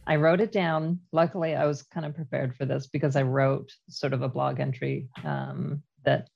I 0.08 0.18
wrote 0.18 0.40
it 0.40 0.52
down. 0.52 1.00
Luckily, 1.12 1.56
I 1.56 1.66
was 1.66 1.82
kind 1.82 2.06
of 2.06 2.14
prepared 2.16 2.56
for 2.56 2.66
this 2.66 2.86
because 2.88 3.16
I 3.16 3.24
wrote 3.24 3.72
sort 3.90 4.14
of 4.14 4.22
a 4.22 4.30
blog 4.30 4.60
entry 4.60 5.10
um, 5.24 5.82
that 6.04 6.30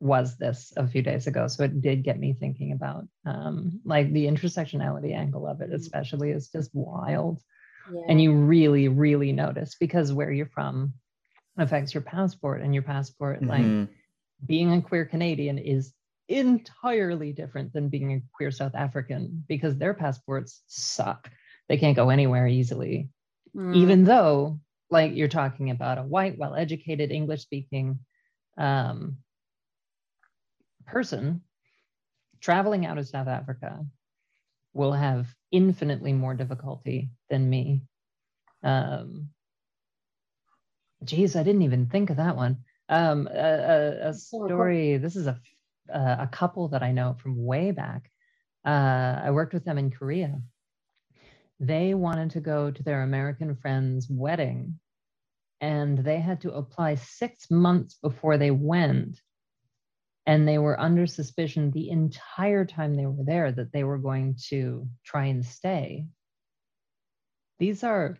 was 0.00 0.36
this 0.36 0.72
a 0.76 0.86
few 0.86 1.02
days 1.02 1.26
ago. 1.26 1.46
So 1.48 1.64
it 1.64 1.80
did 1.80 2.04
get 2.04 2.18
me 2.18 2.34
thinking 2.34 2.72
about 2.72 3.06
um, 3.24 3.80
like 3.84 4.12
the 4.12 4.26
intersectionality 4.26 5.14
angle 5.14 5.46
of 5.46 5.60
it, 5.60 5.70
Mhm. 5.70 5.74
especially 5.74 6.30
is 6.30 6.48
just 6.48 6.70
wild. 6.74 7.42
Yeah. 7.92 8.02
And 8.08 8.20
you 8.20 8.32
really, 8.34 8.88
really 8.88 9.32
notice 9.32 9.74
because 9.74 10.12
where 10.12 10.32
you're 10.32 10.46
from 10.46 10.94
affects 11.56 11.94
your 11.94 12.02
passport 12.02 12.60
and 12.60 12.74
your 12.74 12.82
passport, 12.82 13.42
like 13.42 13.64
Mhm. 13.64 13.88
being 14.44 14.72
a 14.72 14.82
queer 14.82 15.06
Canadian 15.06 15.58
is 15.58 15.94
entirely 16.28 17.32
different 17.32 17.72
than 17.72 17.88
being 17.88 18.12
a 18.12 18.22
queer 18.34 18.50
South 18.50 18.74
African 18.74 19.44
because 19.48 19.76
their 19.76 19.94
passports 19.94 20.62
suck. 20.66 21.30
They 21.68 21.78
can't 21.78 21.96
go 21.96 22.10
anywhere 22.10 22.46
easily, 22.46 23.10
Mm. 23.54 23.74
even 23.74 24.04
though, 24.04 24.60
like, 24.90 25.14
you're 25.14 25.28
talking 25.28 25.70
about 25.70 25.98
a 25.98 26.02
white, 26.02 26.36
well 26.36 26.54
educated, 26.54 27.10
English 27.10 27.42
speaking 27.42 28.00
um, 28.58 29.18
person 30.86 31.42
traveling 32.40 32.86
out 32.86 32.98
of 32.98 33.08
South 33.08 33.28
Africa 33.28 33.84
will 34.72 34.92
have 34.92 35.26
infinitely 35.50 36.12
more 36.12 36.34
difficulty 36.34 37.10
than 37.30 37.48
me. 37.48 37.82
Um, 38.62 39.30
geez, 41.04 41.36
I 41.36 41.42
didn't 41.42 41.62
even 41.62 41.86
think 41.86 42.10
of 42.10 42.18
that 42.18 42.36
one. 42.36 42.58
Um, 42.88 43.28
a, 43.32 43.38
a, 43.38 44.08
a 44.08 44.14
story. 44.14 44.98
This 44.98 45.16
is 45.16 45.26
a 45.26 45.40
a 45.88 46.28
couple 46.30 46.68
that 46.68 46.82
I 46.82 46.92
know 46.92 47.16
from 47.22 47.44
way 47.44 47.70
back. 47.70 48.10
Uh, 48.64 49.20
I 49.24 49.30
worked 49.30 49.54
with 49.54 49.64
them 49.64 49.78
in 49.78 49.90
Korea. 49.90 50.40
They 51.60 51.94
wanted 51.94 52.30
to 52.32 52.40
go 52.40 52.70
to 52.70 52.82
their 52.82 53.02
American 53.02 53.54
friend's 53.56 54.08
wedding, 54.10 54.78
and 55.60 55.98
they 55.98 56.18
had 56.18 56.40
to 56.42 56.52
apply 56.52 56.96
six 56.96 57.50
months 57.50 57.96
before 58.02 58.36
they 58.36 58.50
went. 58.50 59.20
And 60.26 60.46
they 60.46 60.58
were 60.58 60.78
under 60.78 61.06
suspicion 61.06 61.70
the 61.70 61.90
entire 61.90 62.64
time 62.64 62.94
they 62.94 63.06
were 63.06 63.24
there 63.24 63.52
that 63.52 63.72
they 63.72 63.84
were 63.84 63.98
going 63.98 64.36
to 64.48 64.88
try 65.04 65.26
and 65.26 65.44
stay. 65.44 66.06
These 67.58 67.84
are 67.84 68.18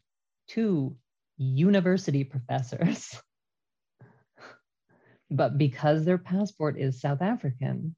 two 0.48 0.96
university 1.36 2.22
professors. 2.22 3.20
but 5.30 5.58
because 5.58 6.04
their 6.04 6.18
passport 6.18 6.78
is 6.78 7.00
South 7.00 7.22
African, 7.22 7.96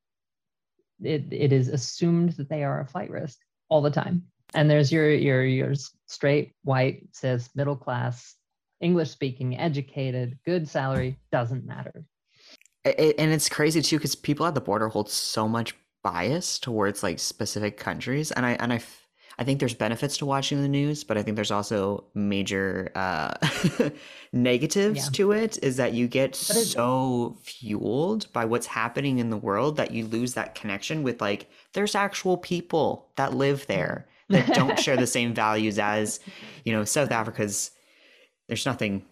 it, 1.02 1.26
it 1.30 1.52
is 1.52 1.68
assumed 1.68 2.32
that 2.32 2.48
they 2.48 2.64
are 2.64 2.80
a 2.80 2.86
flight 2.86 3.10
risk 3.10 3.38
all 3.68 3.82
the 3.82 3.90
time. 3.90 4.24
And 4.54 4.70
there's 4.70 4.90
your 4.90 5.10
your 5.10 5.44
your 5.44 5.74
straight 6.06 6.54
white 6.64 7.06
cis 7.12 7.50
middle 7.54 7.76
class 7.76 8.34
English 8.80 9.10
speaking 9.10 9.58
educated 9.58 10.38
good 10.44 10.68
salary 10.68 11.18
doesn't 11.30 11.66
matter. 11.66 12.04
It, 12.98 13.16
and 13.18 13.32
it's 13.32 13.48
crazy 13.48 13.82
too 13.82 13.96
because 13.98 14.14
people 14.14 14.46
at 14.46 14.54
the 14.54 14.60
border 14.60 14.88
hold 14.88 15.10
so 15.10 15.48
much 15.48 15.74
bias 16.02 16.58
towards 16.58 17.02
like 17.02 17.18
specific 17.18 17.76
countries, 17.76 18.30
and 18.32 18.46
I 18.46 18.52
and 18.52 18.72
I, 18.72 18.76
f- 18.76 19.06
I 19.38 19.44
think 19.44 19.60
there's 19.60 19.74
benefits 19.74 20.16
to 20.18 20.26
watching 20.26 20.62
the 20.62 20.68
news, 20.68 21.04
but 21.04 21.16
I 21.18 21.22
think 21.22 21.36
there's 21.36 21.50
also 21.50 22.04
major 22.14 22.90
uh, 22.94 23.34
negatives 24.32 25.04
Yeah. 25.06 25.10
to 25.12 25.32
it. 25.32 25.58
Is 25.62 25.76
that 25.76 25.92
you 25.92 26.08
get 26.08 26.34
so 26.34 27.36
fueled 27.42 28.32
by 28.32 28.44
what's 28.44 28.66
happening 28.66 29.18
in 29.18 29.30
the 29.30 29.36
world 29.36 29.76
that 29.76 29.90
you 29.92 30.06
lose 30.06 30.34
that 30.34 30.54
connection 30.54 31.02
with 31.02 31.20
like 31.20 31.48
there's 31.72 31.94
actual 31.94 32.36
people 32.36 33.10
that 33.16 33.34
live 33.34 33.66
there 33.66 34.06
that 34.28 34.46
don't 34.54 34.78
share 34.84 34.96
the 34.96 35.06
same 35.06 35.34
values 35.34 35.78
as 35.78 36.20
you 36.64 36.72
know 36.72 36.84
South 36.84 37.10
Africa's. 37.10 37.70
There's 38.48 38.64
nothing 38.66 39.04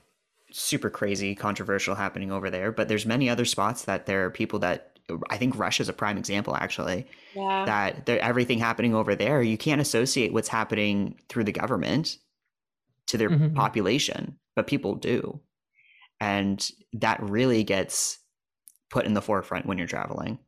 super 0.58 0.88
crazy 0.90 1.34
controversial 1.34 1.94
happening 1.94 2.32
over 2.32 2.48
there 2.50 2.72
but 2.72 2.88
there's 2.88 3.04
many 3.04 3.28
other 3.28 3.44
spots 3.44 3.84
that 3.84 4.06
there 4.06 4.24
are 4.24 4.30
people 4.30 4.58
that 4.58 4.98
i 5.28 5.36
think 5.36 5.56
russia's 5.58 5.88
a 5.88 5.92
prime 5.92 6.16
example 6.16 6.56
actually 6.56 7.06
yeah. 7.34 7.64
that 7.66 8.06
there, 8.06 8.18
everything 8.20 8.58
happening 8.58 8.94
over 8.94 9.14
there 9.14 9.42
you 9.42 9.58
can't 9.58 9.80
associate 9.82 10.32
what's 10.32 10.48
happening 10.48 11.14
through 11.28 11.44
the 11.44 11.52
government 11.52 12.16
to 13.06 13.16
their 13.16 13.30
Mhm. 13.30 13.54
population, 13.54 14.36
but 14.56 14.66
people 14.66 14.96
do. 14.96 15.40
And 16.18 16.68
that 16.94 17.22
really 17.22 17.62
gets 17.62 18.18
put 18.90 19.06
in 19.06 19.14
the 19.14 19.22
forefront 19.22 19.66
when 19.66 19.78
you're 19.78 19.86
traveling. 19.86 20.38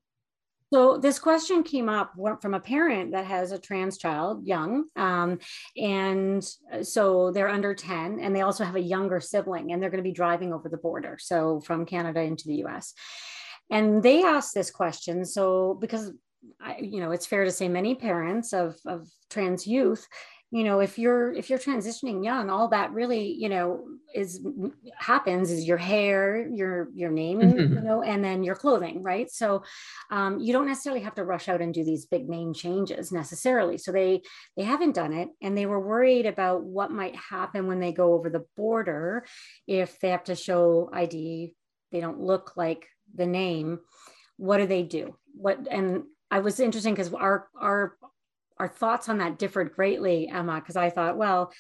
So 0.73 0.99
this 0.99 1.19
question 1.19 1.63
came 1.63 1.89
up 1.89 2.13
from 2.43 2.55
a 2.55 2.61
parent 2.61 3.13
that 3.13 3.25
has 3.25 3.53
a 3.53 3.59
trans 3.59 3.97
child, 3.97 4.47
young, 4.47 4.85
um, 4.97 5.39
and 5.77 6.47
uh, 6.73 6.83
so 6.83 7.33
they're 7.33 7.49
under 7.49 7.75
ten, 7.75 8.21
and 8.21 8.37
they 8.37 8.43
also 8.43 8.65
have 8.65 8.77
a 8.77 8.81
younger 8.81 9.19
sibling, 9.19 9.73
and 9.73 9.83
they're 9.83 9.91
going 9.91 10.03
to 10.03 10.09
be 10.09 10.13
driving 10.13 10.53
over 10.53 10.69
the 10.69 10.77
border, 10.77 11.17
so 11.19 11.61
from 11.61 11.87
Canada 11.87 12.21
into 12.21 12.49
the 12.49 12.57
U.S. 12.57 12.93
And 13.71 14.03
they 14.03 14.23
asked 14.23 14.55
this 14.55 14.71
question, 14.71 15.25
so 15.25 15.79
because 15.81 16.13
I, 16.61 16.79
you 16.79 17.01
know, 17.01 17.13
it's 17.13 17.27
fair 17.27 17.45
to 17.45 17.51
say 17.51 17.69
many 17.69 17.95
parents 17.95 18.53
of 18.53 18.77
of 18.87 19.09
trans 19.31 19.67
youth 19.67 20.07
you 20.51 20.65
know 20.65 20.81
if 20.81 20.99
you're 20.99 21.33
if 21.35 21.51
you're 21.51 21.59
transitioning 21.59 22.25
young 22.25 22.49
all 22.49 22.69
that 22.69 22.91
really 22.93 23.33
you 23.35 23.49
know 23.49 23.85
is 24.15 24.41
happens 24.97 25.51
is 25.51 25.67
your 25.67 25.77
hair 25.77 26.49
your 26.49 26.89
your 26.95 27.11
name 27.11 27.39
Mhm. 27.41 27.75
you 27.75 27.81
know 27.83 28.03
and 28.03 28.25
then 28.25 28.43
your 28.43 28.55
clothing 28.55 29.03
right? 29.03 29.31
So 29.31 29.63
um, 30.11 30.39
you 30.41 30.53
don't 30.55 30.67
necessarily 30.67 31.03
have 31.03 31.15
to 31.17 31.25
rush 31.25 31.49
out 31.49 31.61
and 31.61 31.75
do 31.75 31.85
these 31.85 32.07
big 32.07 32.29
name 32.29 32.55
changes 32.55 33.13
necessarily. 33.13 33.77
So 33.79 33.93
they 33.93 34.23
they 34.57 34.65
haven't 34.65 34.95
done 34.95 35.13
it 35.13 35.29
and 35.43 35.57
they 35.57 35.67
were 35.67 35.81
worried 35.81 36.25
about 36.27 36.65
what 36.65 36.91
might 36.91 37.17
happen 37.17 37.67
when 37.67 37.81
they 37.81 37.93
go 37.93 38.15
over 38.15 38.31
the 38.31 38.47
border 38.57 39.27
if 39.67 39.99
they 40.01 40.09
have 40.11 40.25
to 40.25 40.35
show 40.35 40.89
id 40.95 41.55
they 41.93 42.01
don't 42.01 42.21
look 42.21 42.57
like 42.57 42.87
the 43.15 43.27
name. 43.27 43.81
What 44.39 44.59
do 44.59 44.67
they 44.67 44.83
do? 44.83 45.17
What 45.35 45.69
and 45.71 46.05
i 46.31 46.41
was 46.41 46.61
interesting 46.61 46.95
because 46.95 47.13
our 47.15 47.49
our 47.59 47.97
our 48.61 48.69
thoughts 48.69 49.09
on 49.09 49.19
that 49.19 49.39
differed 49.39 49.75
greatly, 49.75 50.29
Emma, 50.29 50.57
because 50.61 50.77
I 50.77 50.91
thought, 50.91 51.17
well, 51.17 51.53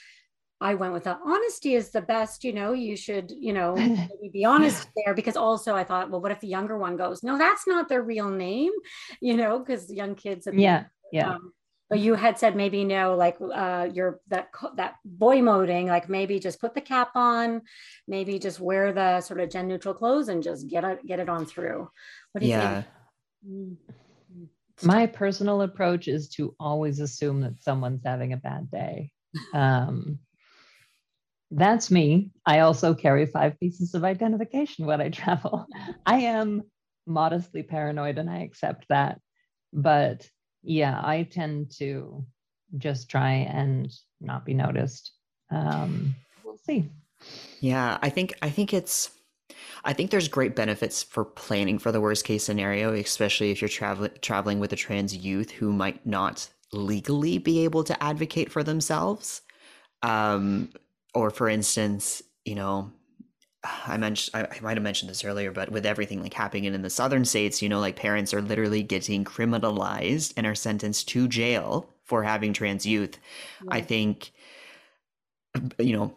I 0.61 0.75
went 0.75 0.93
with 0.93 1.05
the 1.05 1.17
honesty 1.25 1.75
is 1.75 1.91
the 1.91 2.01
best, 2.03 2.43
you 2.43 2.53
know, 2.53 2.73
you 2.73 2.97
should, 2.97 3.31
you 3.31 3.53
know, 3.53 3.75
maybe 3.77 4.31
be 4.33 4.45
honest 4.45 4.89
there. 4.97 5.15
Because 5.15 5.37
also 5.37 5.75
I 5.77 5.85
thought, 5.85 6.11
well, 6.11 6.21
what 6.21 6.33
if 6.33 6.41
the 6.41 6.49
younger 6.49 6.77
one 6.77 6.97
goes, 6.97 7.23
no, 7.23 7.39
that's 7.39 7.67
not 7.67 7.89
their 7.89 8.03
real 8.03 8.29
name, 8.29 8.73
you 9.21 9.37
know, 9.37 9.59
because 9.61 9.93
young 9.93 10.15
kids. 10.17 10.47
have- 10.47 10.55
yeah, 10.55 10.85
yeah. 11.13 11.31
Um, 11.31 11.53
but 11.91 12.01
you 12.01 12.15
had 12.17 12.39
said 12.39 12.55
maybe 12.55 12.85
no, 12.85 13.15
like 13.15 13.39
uh, 13.41 13.89
you're 13.91 14.21
that 14.29 14.51
that 14.77 14.97
boy 15.07 15.41
moding, 15.41 15.87
like 15.87 16.07
maybe 16.07 16.39
just 16.39 16.61
put 16.61 16.75
the 16.75 16.83
cap 16.83 17.13
on, 17.15 17.63
maybe 18.07 18.39
just 18.39 18.61
wear 18.61 18.93
the 18.93 19.23
sort 19.23 19.41
of 19.41 19.49
gen 19.49 19.69
neutral 19.69 19.95
clothes 19.95 20.29
and 20.29 20.43
just 20.43 20.69
get 20.69 20.85
it 20.85 21.07
get 21.07 21.19
it 21.19 21.31
on 21.31 21.47
through. 21.47 21.89
What 22.33 22.41
do 22.43 22.47
you 22.47 22.53
Yeah. 22.53 22.83
think? 23.43 23.79
My 24.83 25.07
personal 25.07 25.62
approach 25.62 26.09
is 26.09 26.29
to 26.31 26.55
always 26.61 27.01
assume 27.01 27.41
that 27.43 27.62
someone's 27.62 28.03
having 28.05 28.33
a 28.33 28.37
bad 28.37 28.71
day. 28.71 29.12
Um, 29.53 30.19
that's 31.51 31.91
me. 31.91 32.31
I 32.45 32.61
also 32.61 32.95
carry 32.95 33.27
five 33.27 33.59
pieces 33.59 33.95
of 33.95 34.05
identification 34.05 34.87
when 34.87 35.01
I 35.01 35.09
travel. 35.09 35.67
I 36.07 36.19
am 36.21 36.62
modestly 37.07 37.62
paranoid 37.62 38.19
and 38.19 38.29
I 38.29 38.41
accept 38.41 38.87
that. 38.88 39.21
But 39.73 40.29
yeah, 40.62 41.01
I 41.03 41.25
tend 41.25 41.73
to 41.79 42.25
just 42.77 43.09
try 43.09 43.33
and 43.33 43.93
not 44.21 44.45
be 44.45 44.55
noticed. 44.55 45.12
Um, 45.51 46.14
we'll 46.45 46.59
see. 46.59 46.91
Yeah, 47.61 47.99
I 48.03 48.11
think 48.11 48.35
I 48.43 48.51
think 48.51 48.73
it's 48.75 49.11
I 49.88 49.94
think 49.94 50.11
there's 50.11 50.29
great 50.29 50.55
benefits 50.55 51.03
for 51.03 51.24
planning 51.24 51.79
for 51.79 51.90
the 51.90 52.01
worst 52.01 52.27
case 52.27 52.44
scenario, 52.44 52.92
especially 52.92 53.51
if 53.51 53.62
you're 53.62 53.70
traveling 53.70 54.11
traveling 54.20 54.61
with 54.61 54.70
a 54.74 54.77
trans 54.77 55.16
youth 55.16 55.51
who 55.51 55.72
might 55.72 56.05
not 56.05 56.46
legally 56.74 57.38
be 57.38 57.64
able 57.64 57.83
to 57.85 58.03
advocate 58.03 58.53
for 58.53 58.62
themselves. 58.62 59.40
Um, 60.03 60.68
or 61.14 61.31
for 61.31 61.48
instance, 61.48 62.22
you 62.44 62.55
know, 62.55 62.92
I 63.64 63.96
mentioned 63.96 64.35
I, 64.35 64.57
I 64.59 64.61
might 64.61 64.77
have 64.77 64.83
mentioned 64.83 65.09
this 65.09 65.24
earlier, 65.24 65.53
but 65.53 65.72
with 65.72 65.87
everything 65.87 66.22
like 66.22 66.35
happening 66.35 66.64
in 66.64 66.83
the 66.83 66.90
southern 66.90 67.24
states, 67.24 67.62
you 67.62 67.70
know, 67.70 67.81
like 67.81 67.96
parents 67.96 68.35
are 68.35 68.42
literally 68.42 68.83
getting 68.83 69.24
criminalized 69.24 70.35
and 70.37 70.46
are 70.46 70.55
sentenced 70.55 71.09
to 71.09 71.27
jail 71.29 71.88
for 72.05 72.24
having 72.24 72.53
trans 72.53 72.85
youth. 72.85 73.18
I 73.70 73.81
think 73.81 74.33
you 75.79 75.96
know 75.96 76.14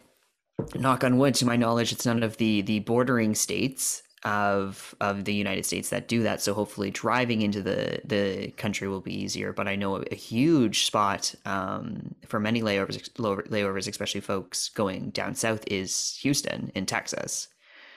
knock 0.74 1.04
on 1.04 1.18
wood 1.18 1.34
to 1.34 1.46
my 1.46 1.56
knowledge 1.56 1.92
it's 1.92 2.06
none 2.06 2.22
of 2.22 2.36
the 2.36 2.62
the 2.62 2.80
bordering 2.80 3.34
states 3.34 4.02
of 4.24 4.94
of 5.00 5.24
the 5.24 5.34
united 5.34 5.66
states 5.66 5.90
that 5.90 6.06
do 6.06 6.22
that. 6.22 6.40
So 6.40 6.54
hopefully 6.54 6.90
driving 6.90 7.42
into 7.42 7.62
the 7.62 8.00
the 8.04 8.52
country 8.52 8.86
will 8.88 9.00
be 9.00 9.14
easier. 9.14 9.52
But 9.52 9.68
i 9.68 9.74
know 9.74 9.96
a, 9.96 10.04
a 10.12 10.14
huge 10.14 10.84
spot 10.86 11.34
um, 11.44 12.14
for 12.26 12.38
many 12.38 12.62
layovers 12.62 13.10
layovers 13.12 13.88
especially 13.88 14.20
folks 14.20 14.68
going 14.68 15.10
down 15.10 15.34
south 15.34 15.64
is 15.66 16.18
houston 16.22 16.70
in 16.74 16.86
texas. 16.86 17.48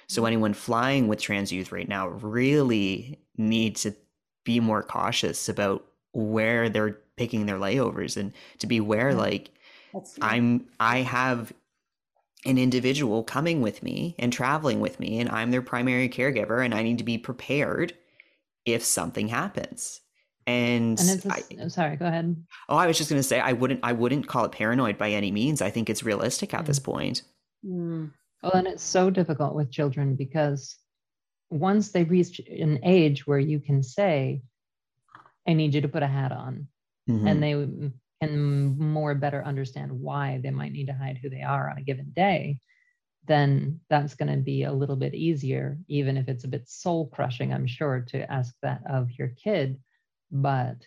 So 0.07 0.25
anyone 0.25 0.53
flying 0.53 1.07
with 1.07 1.21
trans 1.21 1.51
youth 1.51 1.71
right 1.71 1.87
now 1.87 2.07
really 2.07 3.19
need 3.37 3.75
to 3.77 3.95
be 4.43 4.59
more 4.59 4.83
cautious 4.83 5.49
about 5.49 5.85
where 6.13 6.69
they're 6.69 6.99
picking 7.17 7.45
their 7.45 7.57
layovers 7.57 8.17
and 8.17 8.33
to 8.59 8.67
be 8.67 8.77
aware 8.77 9.13
like 9.13 9.51
I'm 10.21 10.65
I 10.79 10.99
have 10.99 11.53
an 12.45 12.57
individual 12.57 13.23
coming 13.23 13.61
with 13.61 13.81
me 13.81 14.15
and 14.19 14.31
traveling 14.31 14.79
with 14.79 14.99
me 14.99 15.19
and 15.19 15.29
I'm 15.29 15.51
their 15.51 15.61
primary 15.63 16.07
caregiver 16.09 16.63
and 16.63 16.73
I 16.73 16.83
need 16.83 16.99
to 16.99 17.03
be 17.03 17.17
prepared 17.17 17.93
if 18.65 18.83
something 18.83 19.27
happens. 19.27 20.01
And, 20.47 20.99
And 20.99 21.09
I, 21.31 21.37
s- 21.37 21.49
I'm 21.59 21.69
sorry, 21.69 21.95
go 21.97 22.05
ahead. 22.05 22.35
oh, 22.69 22.75
I 22.77 22.85
was 22.85 22.97
just 22.99 23.09
going 23.09 23.19
to 23.19 23.27
say 23.27 23.39
I 23.39 23.53
wouldn't 23.53 23.79
I 23.81 23.93
wouldn't 23.93 24.27
call 24.27 24.45
it 24.45 24.51
paranoid 24.51 24.95
by 24.97 25.09
any 25.09 25.31
means. 25.31 25.59
I 25.61 25.71
think 25.71 25.89
it's 25.89 26.03
realistic 26.03 26.53
at 26.53 26.67
this 26.67 26.77
point. 26.77 27.23
Mm. 27.65 28.11
Well, 28.43 28.53
and 28.53 28.67
it's 28.67 28.83
so 28.83 29.09
difficult 29.09 29.55
with 29.55 29.71
children 29.71 30.15
because 30.15 30.77
once 31.49 31.91
they 31.91 32.03
reach 32.03 32.39
an 32.47 32.79
age 32.83 33.25
where 33.25 33.39
you 33.39 33.59
can 33.59 33.81
say, 33.81 34.43
I 35.47 35.53
need 35.53 35.73
you 35.73 35.81
to 35.81 35.87
put 35.87 36.03
a 36.03 36.07
hat 36.07 36.31
on, 36.31 36.67
Mhm. 37.09 37.27
and 37.27 37.41
they 37.41 37.55
can 38.21 38.77
more 38.77 39.15
better 39.15 39.43
understand 39.43 39.91
why 39.91 40.39
they 40.41 40.51
might 40.51 40.71
need 40.71 40.87
to 40.87 40.93
hide 40.93 41.17
who 41.17 41.29
they 41.29 41.41
are 41.41 41.69
on 41.69 41.77
a 41.77 41.83
given 41.83 42.11
day, 42.15 42.59
then 43.27 43.79
that's 43.89 44.15
going 44.15 44.31
to 44.31 44.41
be 44.41 44.63
a 44.63 44.73
little 44.73 44.95
bit 44.95 45.13
easier, 45.13 45.77
even 45.87 46.17
if 46.17 46.27
it's 46.27 46.43
a 46.43 46.49
bit 46.49 46.69
soul 46.69 47.07
crushing, 47.07 47.53
I'm 47.53 47.67
sure, 47.67 48.05
to 48.09 48.31
ask 48.31 48.53
that 48.61 48.81
of 48.89 49.09
your 49.17 49.29
kid. 49.29 49.79
But 50.31 50.77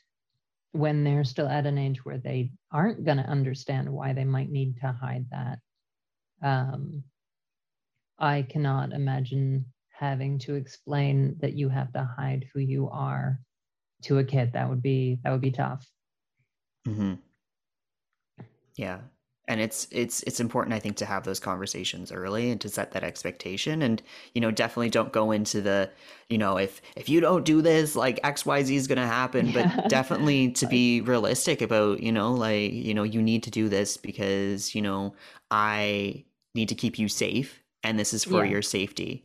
when 0.73 1.05
they're 1.05 1.25
still 1.25 1.49
at 1.49 1.67
an 1.67 1.79
age 1.79 2.05
where 2.05 2.19
they 2.19 2.53
aren't 2.71 3.05
going 3.05 3.17
to 3.17 3.25
understand 3.25 3.91
why 3.91 4.13
they 4.13 4.25
might 4.25 4.51
need 4.51 4.77
to 4.81 4.93
hide 4.93 5.27
that, 5.31 5.59
um, 6.43 7.03
I 8.19 8.43
cannot 8.43 8.93
imagine 8.93 9.67
having 9.91 10.39
to 10.41 10.55
explain 10.55 11.37
that 11.41 11.55
you 11.55 11.69
have 11.69 11.93
to 11.93 12.05
hide 12.05 12.47
who 12.53 12.61
you 12.61 12.89
are 12.89 13.41
to 14.03 14.19
a 14.19 14.25
kid. 14.25 14.53
That 14.53 14.69
would 14.69 14.83
be 14.83 15.19
that 15.25 15.31
would 15.31 15.41
be 15.41 15.51
tough. 15.51 15.87
Hmm 16.89 17.15
Yeah. 18.77 19.01
And 19.51 19.63
it's 19.63 19.89
it's 19.91 20.23
it's 20.25 20.41
important 20.41 20.75
I 20.75 20.79
think 20.79 20.97
to 20.99 21.07
have 21.07 21.25
those 21.25 21.41
conversations 21.41 22.13
early 22.13 22.51
and 22.51 22.61
to 22.61 22.69
set 22.69 22.93
that 22.93 23.03
expectation 23.03 23.81
and 23.81 24.03
you 24.35 24.43
know 24.43 24.51
definitely 24.51 24.91
don't 24.91 25.11
go 25.11 25.31
into 25.31 25.63
the 25.63 25.91
you 26.29 26.37
know 26.37 26.59
if 26.59 26.83
if 26.97 27.09
you 27.09 27.21
don't 27.21 27.47
do 27.47 27.63
this 27.63 27.97
like 27.97 28.21
xyz 28.21 28.71
is 28.71 28.87
going 28.87 28.99
to 28.99 29.07
happen 29.07 29.47
Yeah. 29.47 29.65
but 29.65 29.89
definitely 29.89 30.51
to 30.53 30.67
be 30.67 31.01
realistic 31.01 31.63
about 31.63 32.03
you 32.03 32.13
know 32.13 32.31
like 32.31 32.73
you 32.73 32.93
know 32.93 33.05
you 33.05 33.23
need 33.23 33.43
to 33.45 33.51
do 33.51 33.71
this 33.71 33.97
because 33.97 34.75
you 34.75 34.83
know 34.83 35.15
I 35.51 36.27
need 36.55 36.69
to 36.69 36.75
keep 36.75 36.99
you 36.99 37.09
safe 37.09 37.63
and 37.83 37.99
this 37.99 38.13
is 38.13 38.25
for 38.25 38.45
Yeah. 38.45 38.51
your 38.51 38.63
safety. 38.63 39.25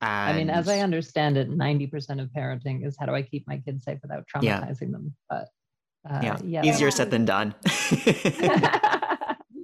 I 0.00 0.32
mean, 0.34 0.50
as 0.50 0.68
I 0.68 0.80
understand 0.80 1.36
it, 1.36 1.48
90% 1.50 2.20
of 2.20 2.28
parenting 2.30 2.86
is 2.86 2.96
how 2.98 3.06
do 3.06 3.14
I 3.14 3.22
keep 3.22 3.46
my 3.48 3.58
kids 3.58 3.82
safe 3.84 3.98
without 4.02 4.24
Yeah. 4.40 4.60
traumatizing 4.60 4.92
them? 4.92 5.16
But 5.28 5.48
uh, 6.08 6.20
yeah, 6.22 6.38
yeah, 6.44 6.64
easier 6.64 6.90
said 6.90 7.10
than 7.10 7.24
done. 7.24 7.54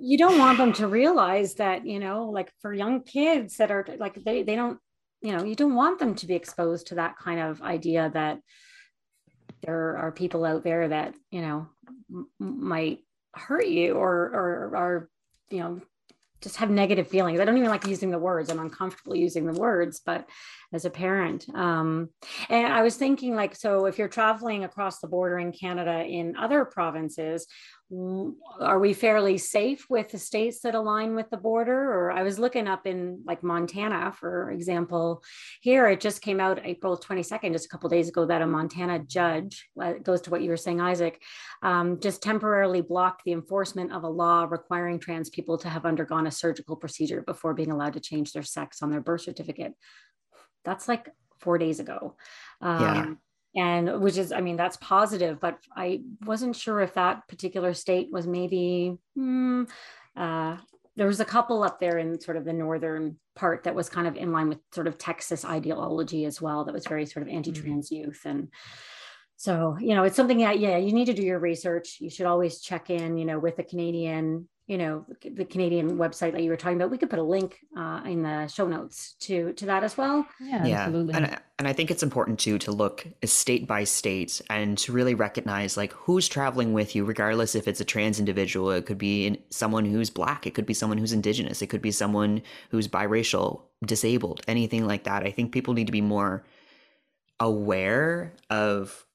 you 0.01 0.17
don't 0.17 0.39
want 0.39 0.59
them 0.59 0.73
to 0.73 0.87
realize 0.87 1.55
that 1.55 1.85
you 1.85 1.99
know 1.99 2.27
like 2.27 2.53
for 2.61 2.73
young 2.73 3.03
kids 3.03 3.57
that 3.57 3.71
are 3.71 3.87
like 3.99 4.23
they 4.25 4.43
they 4.43 4.55
don't 4.55 4.79
you 5.21 5.37
know 5.37 5.45
you 5.45 5.55
don't 5.55 5.75
want 5.75 5.99
them 5.99 6.15
to 6.15 6.27
be 6.27 6.35
exposed 6.35 6.87
to 6.87 6.95
that 6.95 7.17
kind 7.19 7.41
of 7.41 7.61
idea 7.63 8.11
that 8.15 8.39
there 9.63 9.99
are 9.99 10.13
people 10.13 10.45
out 10.45 10.63
there 10.63 10.89
that 10.89 11.15
you 11.31 11.41
know 11.41 11.69
m- 12.11 12.29
might 12.39 13.01
hurt 13.35 13.67
you 13.67 13.95
or 13.95 14.15
or 14.15 14.77
are 14.77 15.09
you 15.51 15.61
know 15.61 15.81
just 16.41 16.59
have 16.59 16.71
negative 16.71 17.09
feelings. 17.09 17.41
I 17.41 17.45
don't 17.45 17.59
even 17.59 17.69
like 17.69 17.89
using 17.89 18.13
the 18.13 18.19
words. 18.19 18.49
I'm 18.49 18.61
uncomfortable 18.61 19.17
using 19.17 19.45
the 19.45 19.59
words 19.59 20.01
but 20.05 20.29
as 20.73 20.85
a 20.85 20.91
parent 20.91 21.47
um 21.55 22.09
and 22.51 22.67
i 22.67 22.83
was 22.83 22.97
thinking 22.97 23.35
like 23.35 23.55
so 23.55 23.87
if 23.87 23.99
you're 23.99 24.09
traveling 24.09 24.65
across 24.65 25.01
the 25.01 25.09
border 25.09 25.39
in 25.39 25.53
canada 25.53 26.05
in 26.05 26.37
other 26.37 26.65
provinces 26.65 27.47
are 28.61 28.79
we 28.79 28.93
fairly 28.93 29.39
safe 29.39 29.87
with 29.89 30.11
the 30.11 30.19
states 30.19 30.61
that 30.61 30.75
align 30.75 31.15
with 31.15 31.31
the 31.31 31.39
border? 31.39 31.91
Or 31.91 32.11
i 32.11 32.23
was 32.23 32.39
looking 32.39 32.69
up 32.69 32.87
in 32.87 33.23
like 33.25 33.43
montana 33.43 34.13
for 34.13 34.51
example 34.51 35.23
here 35.63 35.89
it 35.89 36.01
just 36.01 36.21
came 36.21 36.39
out 36.39 36.61
april 36.65 36.99
22nd 36.99 37.53
just 37.53 37.65
a 37.65 37.69
couple 37.69 37.89
days 37.89 38.09
ago 38.09 38.27
that 38.27 38.43
a 38.43 38.47
montana 38.47 38.99
judge 38.99 39.69
uh, 39.83 39.95
goes 40.03 40.21
to 40.23 40.31
what 40.31 40.43
you 40.43 40.51
were 40.51 40.57
saying 40.57 40.81
isaac 40.81 41.23
um, 41.63 41.99
just 41.99 42.23
temporarily 42.23 42.83
blocked 42.83 43.23
the 43.25 43.33
enforcement 43.33 43.91
of 43.91 44.03
a 44.03 44.09
law 44.09 44.47
requiring 44.49 44.99
trans 44.99 45.31
people 45.31 45.57
to 45.57 45.69
have 45.69 45.87
undergone 45.87 46.27
a 46.27 46.31
surgical 46.31 46.77
procedure 46.77 47.23
before 47.23 47.55
being 47.55 47.71
allowed 47.71 47.95
to 47.95 48.01
change 48.01 48.33
their 48.33 48.43
sex 48.43 48.83
on 48.83 48.91
their 48.91 49.01
birth 49.01 49.23
certificate 49.23 49.73
that's 50.65 50.89
like 50.89 51.09
four 51.39 51.59
days 51.59 51.81
ago. 51.81 52.15
Um, 52.61 52.83
yeah 52.83 53.15
and 53.57 54.01
which 54.03 54.19
is 54.19 54.31
i 54.31 54.41
mean 54.41 54.57
that's 54.57 54.77
positive 54.77 55.41
but 55.41 55.59
i 55.75 56.01
wasn't 56.27 56.55
sure 56.55 56.81
if 56.81 56.93
that 56.95 57.27
particular 57.29 57.73
state 57.73 58.09
was 58.13 58.27
maybe 58.27 58.99
hmm, 59.15 59.65
uh, 60.17 60.57
there 60.97 61.07
was 61.07 61.21
a 61.21 61.25
couple 61.25 61.63
up 61.63 61.79
there 61.79 61.99
in 61.99 62.21
sort 62.21 62.37
of 62.37 62.45
the 62.45 62.53
northern 62.53 63.17
part 63.37 63.65
that 63.65 63.75
was 63.75 63.89
kind 63.89 64.09
of 64.09 64.17
in 64.17 64.33
line 64.33 64.49
with 64.49 64.59
sort 64.75 64.87
of 64.87 64.99
texas 64.99 65.45
ideology 65.45 66.25
as 66.25 66.43
well 66.43 66.65
that 66.65 66.75
was 66.75 66.87
very 66.87 67.07
sort 67.07 67.27
of 67.27 67.33
anti-trans 67.33 67.89
mm-hmm. 67.89 68.07
youth. 68.07 68.23
And 68.25 68.49
so 69.37 69.77
you 69.81 69.95
know 69.95 70.03
it's 70.03 70.17
something 70.17 70.39
that 70.39 70.59
yeah 70.59 70.77
you 70.77 70.93
need 70.93 71.05
to 71.05 71.15
do 71.15 71.23
your 71.23 71.39
research. 71.39 71.99
You 72.01 72.11
should 72.11 72.27
always 72.27 72.61
check 72.61 72.91
in 72.91 73.17
you 73.17 73.25
know 73.25 73.39
with 73.39 73.57
the 73.57 73.63
canadian 73.63 74.49
you 74.69 74.77
know 74.77 75.05
the 75.25 75.47
Canadian 75.47 75.97
website 75.97 76.33
that 76.33 76.43
you 76.43 76.51
were 76.51 76.57
talking 76.57 76.77
about. 76.77 76.91
We 76.91 76.99
could 76.99 77.09
put 77.09 77.19
a 77.19 77.23
link 77.23 77.59
uh, 77.77 78.03
in 78.05 78.23
the 78.23 78.47
show 78.49 78.69
notes 78.69 79.15
to 79.21 79.55
to 79.55 79.65
that 79.65 79.83
as 79.83 79.97
well. 79.97 80.27
Yeah, 80.39 80.67
yeah. 80.67 80.81
absolutely. 80.83 81.15
And 81.15 81.39
and 81.59 81.67
I 81.67 81.73
think 81.73 81.91
it's 81.91 82.03
important 82.03 82.39
too 82.39 82.59
to 82.59 82.71
look 82.71 83.07
state 83.25 83.67
by 83.67 83.85
state 83.85 84.43
and 84.51 84.77
to 84.79 84.93
really 84.93 85.15
recognize 85.15 85.79
like 85.79 85.93
who's 85.95 86.29
traveling 86.29 86.75
with 86.75 86.95
you, 86.95 87.07
regardless 87.07 87.55
if 87.55 87.67
it's 87.67 87.81
a 87.81 87.85
trans 87.85 88.19
individual. 88.19 88.71
It 88.71 88.85
could 88.85 88.99
be 88.99 89.43
someone 89.49 89.87
who's 89.87 90.11
black. 90.11 90.47
It 90.47 90.55
could 90.55 90.67
be 90.67 90.75
someone 90.75 90.99
who's 90.99 91.15
indigenous. 91.15 91.63
It 91.63 91.69
could 91.69 91.83
be 91.83 91.91
someone 91.91 92.43
who's 92.71 92.87
biracial, 92.87 93.63
disabled, 93.87 94.43
anything 94.47 94.87
like 94.87 95.05
that. 95.05 95.25
I 95.25 95.31
think 95.31 95.51
people 95.51 95.73
need 95.73 95.87
to 95.87 95.93
be 95.93 96.03
more 96.03 96.45
aware 97.41 98.35
of 98.51 99.07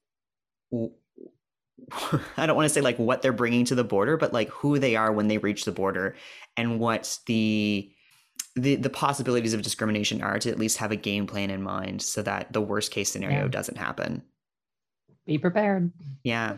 I 2.38 2.46
don't 2.46 2.56
want 2.56 2.68
to 2.68 2.74
say 2.74 2.82
like 2.82 2.98
what 2.98 3.22
they're 3.22 3.34
bringing 3.34 3.66
to 3.66 3.76
the 3.76 3.84
border, 3.84 4.18
but 4.18 4.34
like 4.34 4.50
who 4.50 4.80
they 4.80 4.96
are 4.96 5.12
when 5.12 5.28
they 5.28 5.38
reach 5.38 5.66
the 5.66 5.72
border 5.72 6.16
and 6.58 6.80
what 6.80 7.20
the 7.26 7.92
the 8.56 8.76
the 8.76 8.90
possibilities 8.90 9.54
of 9.54 9.62
discrimination 9.62 10.22
are 10.22 10.40
to 10.40 10.50
at 10.50 10.60
least 10.60 10.78
have 10.78 10.92
a 10.92 10.96
game 10.96 11.28
plan 11.28 11.50
in 11.50 11.62
mind 11.62 12.02
so 12.02 12.22
that 12.22 12.54
the 12.54 12.62
worst 12.62 12.92
case 12.92 13.12
scenario 13.12 13.44
yeah. 13.44 13.48
doesn't 13.48 13.78
happen. 13.78 14.24
Be 15.26 15.38
prepared. 15.38 15.92
Yeah. 16.24 16.58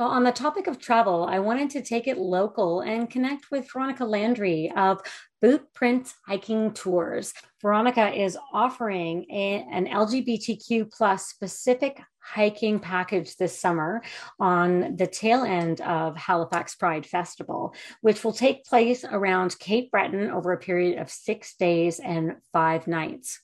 So, 0.00 0.06
on 0.06 0.24
the 0.24 0.32
topic 0.32 0.66
of 0.66 0.78
travel, 0.78 1.26
I 1.26 1.40
wanted 1.40 1.68
to 1.72 1.82
take 1.82 2.08
it 2.08 2.16
local 2.16 2.80
and 2.80 3.10
connect 3.10 3.50
with 3.50 3.70
Veronica 3.70 4.06
Landry 4.06 4.72
of 4.74 5.02
Bootprint 5.42 6.14
Hiking 6.26 6.72
Tours. 6.72 7.34
Veronica 7.60 8.10
is 8.10 8.38
offering 8.50 9.26
a, 9.30 9.66
an 9.70 9.88
LGBTQ 9.88 10.90
plus 10.90 11.26
specific 11.26 12.00
hiking 12.18 12.78
package 12.80 13.36
this 13.36 13.60
summer 13.60 14.02
on 14.38 14.96
the 14.96 15.06
tail 15.06 15.42
end 15.42 15.82
of 15.82 16.16
Halifax 16.16 16.76
Pride 16.76 17.04
Festival, 17.04 17.74
which 18.00 18.24
will 18.24 18.32
take 18.32 18.64
place 18.64 19.04
around 19.04 19.58
Cape 19.58 19.90
Breton 19.90 20.30
over 20.30 20.52
a 20.52 20.58
period 20.58 20.98
of 20.98 21.10
six 21.10 21.56
days 21.56 22.00
and 22.00 22.36
five 22.54 22.86
nights. 22.86 23.38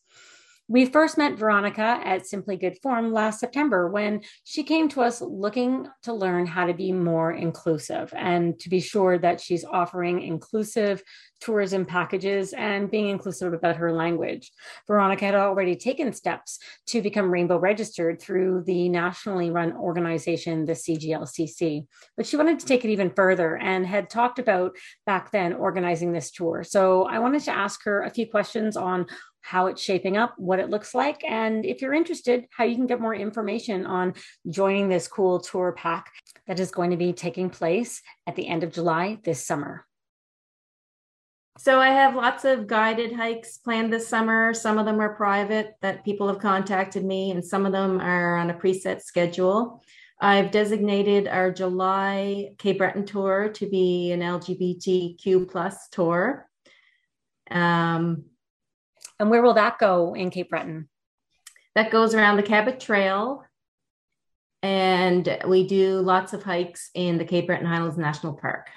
We 0.68 0.85
first 0.87 1.16
met 1.16 1.38
Veronica 1.38 2.00
at 2.02 2.26
Simply 2.26 2.57
Good 2.57 2.79
Form 2.83 3.12
last 3.12 3.38
September 3.38 3.88
when 3.88 4.22
she 4.42 4.64
came 4.64 4.88
to 4.88 5.02
us 5.02 5.20
looking 5.20 5.87
to 6.02 6.12
learn 6.12 6.44
how 6.44 6.66
to 6.66 6.74
be 6.74 6.90
more 6.90 7.31
inclusive 7.31 8.12
and 8.16 8.59
to 8.59 8.68
be 8.68 8.81
sure 8.81 9.16
that 9.16 9.40
she's 9.40 9.64
offering 9.64 10.22
inclusive 10.22 11.05
tourism 11.40 11.85
packages 11.85 12.52
and 12.52 12.90
being 12.90 13.09
inclusive 13.09 13.52
about 13.52 13.76
her 13.76 13.92
language. 13.92 14.50
Veronica 14.88 15.26
had 15.26 15.37
already 15.37 15.76
taken 15.76 16.12
steps 16.12 16.59
to 16.87 17.00
become 17.00 17.31
rainbow 17.31 17.59
registered 17.59 18.20
through 18.20 18.64
the 18.66 18.88
nationally 18.88 19.52
run 19.52 19.72
organization, 19.72 20.64
the 20.64 20.72
CGLCC, 20.72 21.87
but 22.16 22.26
she 22.26 22.37
wanted 22.37 22.59
to 22.59 22.66
take 22.66 22.85
it 22.85 22.90
even 22.90 23.11
further 23.11 23.57
and 23.57 23.87
had 23.87 24.11
talked 24.11 24.40
about 24.40 24.76
back 25.05 25.31
then 25.31 25.52
organizing 25.52 26.12
this 26.12 26.33
tour. 26.33 26.64
So 26.64 27.05
I 27.05 27.20
wanted 27.20 27.42
to 27.44 27.52
ask 27.52 27.85
her 27.85 28.02
a 28.02 28.11
few 28.11 28.29
questions 28.29 28.76
on 28.76 29.07
how 29.46 29.66
it's 29.66 29.80
shaping 29.80 30.16
up, 30.16 30.35
what 30.38 30.59
it 30.59 30.70
looks 30.70 30.92
like, 30.92 31.22
and 31.24 31.64
if 31.64 31.80
you're 31.80 31.94
interested, 31.94 32.46
how 32.50 32.64
you 32.64 32.74
can 32.74 32.87
get 32.87 33.00
more 33.00 33.14
information 33.14 33.87
on 33.87 34.12
joining 34.50 34.88
this 34.88 35.06
cool 35.06 35.38
tour 35.38 35.72
pack 35.72 36.11
that 36.48 36.59
is 36.59 36.72
going 36.72 36.90
to 36.90 36.96
be 36.96 37.12
taking 37.12 37.48
place 37.48 38.02
at 38.26 38.35
the 38.35 38.48
end 38.48 38.64
of 38.64 38.72
July 38.72 39.18
this 39.22 39.46
summer. 39.46 39.87
So 41.59 41.80
I 41.80 41.88
have 41.88 42.16
lots 42.16 42.44
of 42.44 42.66
guided 42.66 43.12
hikes 43.12 43.56
planned 43.59 43.92
this 43.92 44.09
summer. 44.09 44.52
Some 44.52 44.78
of 44.78 44.85
them 44.85 45.00
are 45.00 45.14
private 45.14 45.74
that 45.80 46.04
people 46.04 46.26
have 46.26 46.40
contacted 46.40 47.04
me, 47.04 47.30
and 47.30 47.44
some 47.44 47.64
of 47.64 47.72
them 47.72 48.00
are 48.00 48.37
on 48.37 48.50
a 48.50 48.54
preset 48.54 49.00
schedule. 49.00 49.82
I've 50.20 50.50
designated 50.50 51.28
our 51.28 51.52
July 51.52 52.50
Cape 52.59 52.78
Breton 52.78 53.06
tour 53.06 53.50
to 53.50 53.68
be 53.68 54.12
an 54.12 54.20
LGBTQ 54.20 55.50
plus 55.50 55.88
tour. 55.88 56.48
Um, 57.50 58.24
and 59.18 59.31
where 59.31 59.42
will 59.42 59.55
that 59.55 59.79
go 59.79 60.14
in 60.14 60.31
Cape 60.31 60.50
Breton? 60.50 60.88
That 61.74 61.90
goes 61.90 62.14
around 62.14 62.37
the 62.37 62.42
Cabot 62.42 62.81
Trail. 62.81 63.44
And 64.62 65.38
we 65.46 65.66
do 65.66 66.00
lots 66.00 66.33
of 66.33 66.42
hikes 66.42 66.90
in 66.94 67.18
the 67.18 67.24
Cape 67.24 67.46
Breton 67.46 67.66
Highlands 67.66 67.98
National 67.98 68.33
Park. 68.35 68.68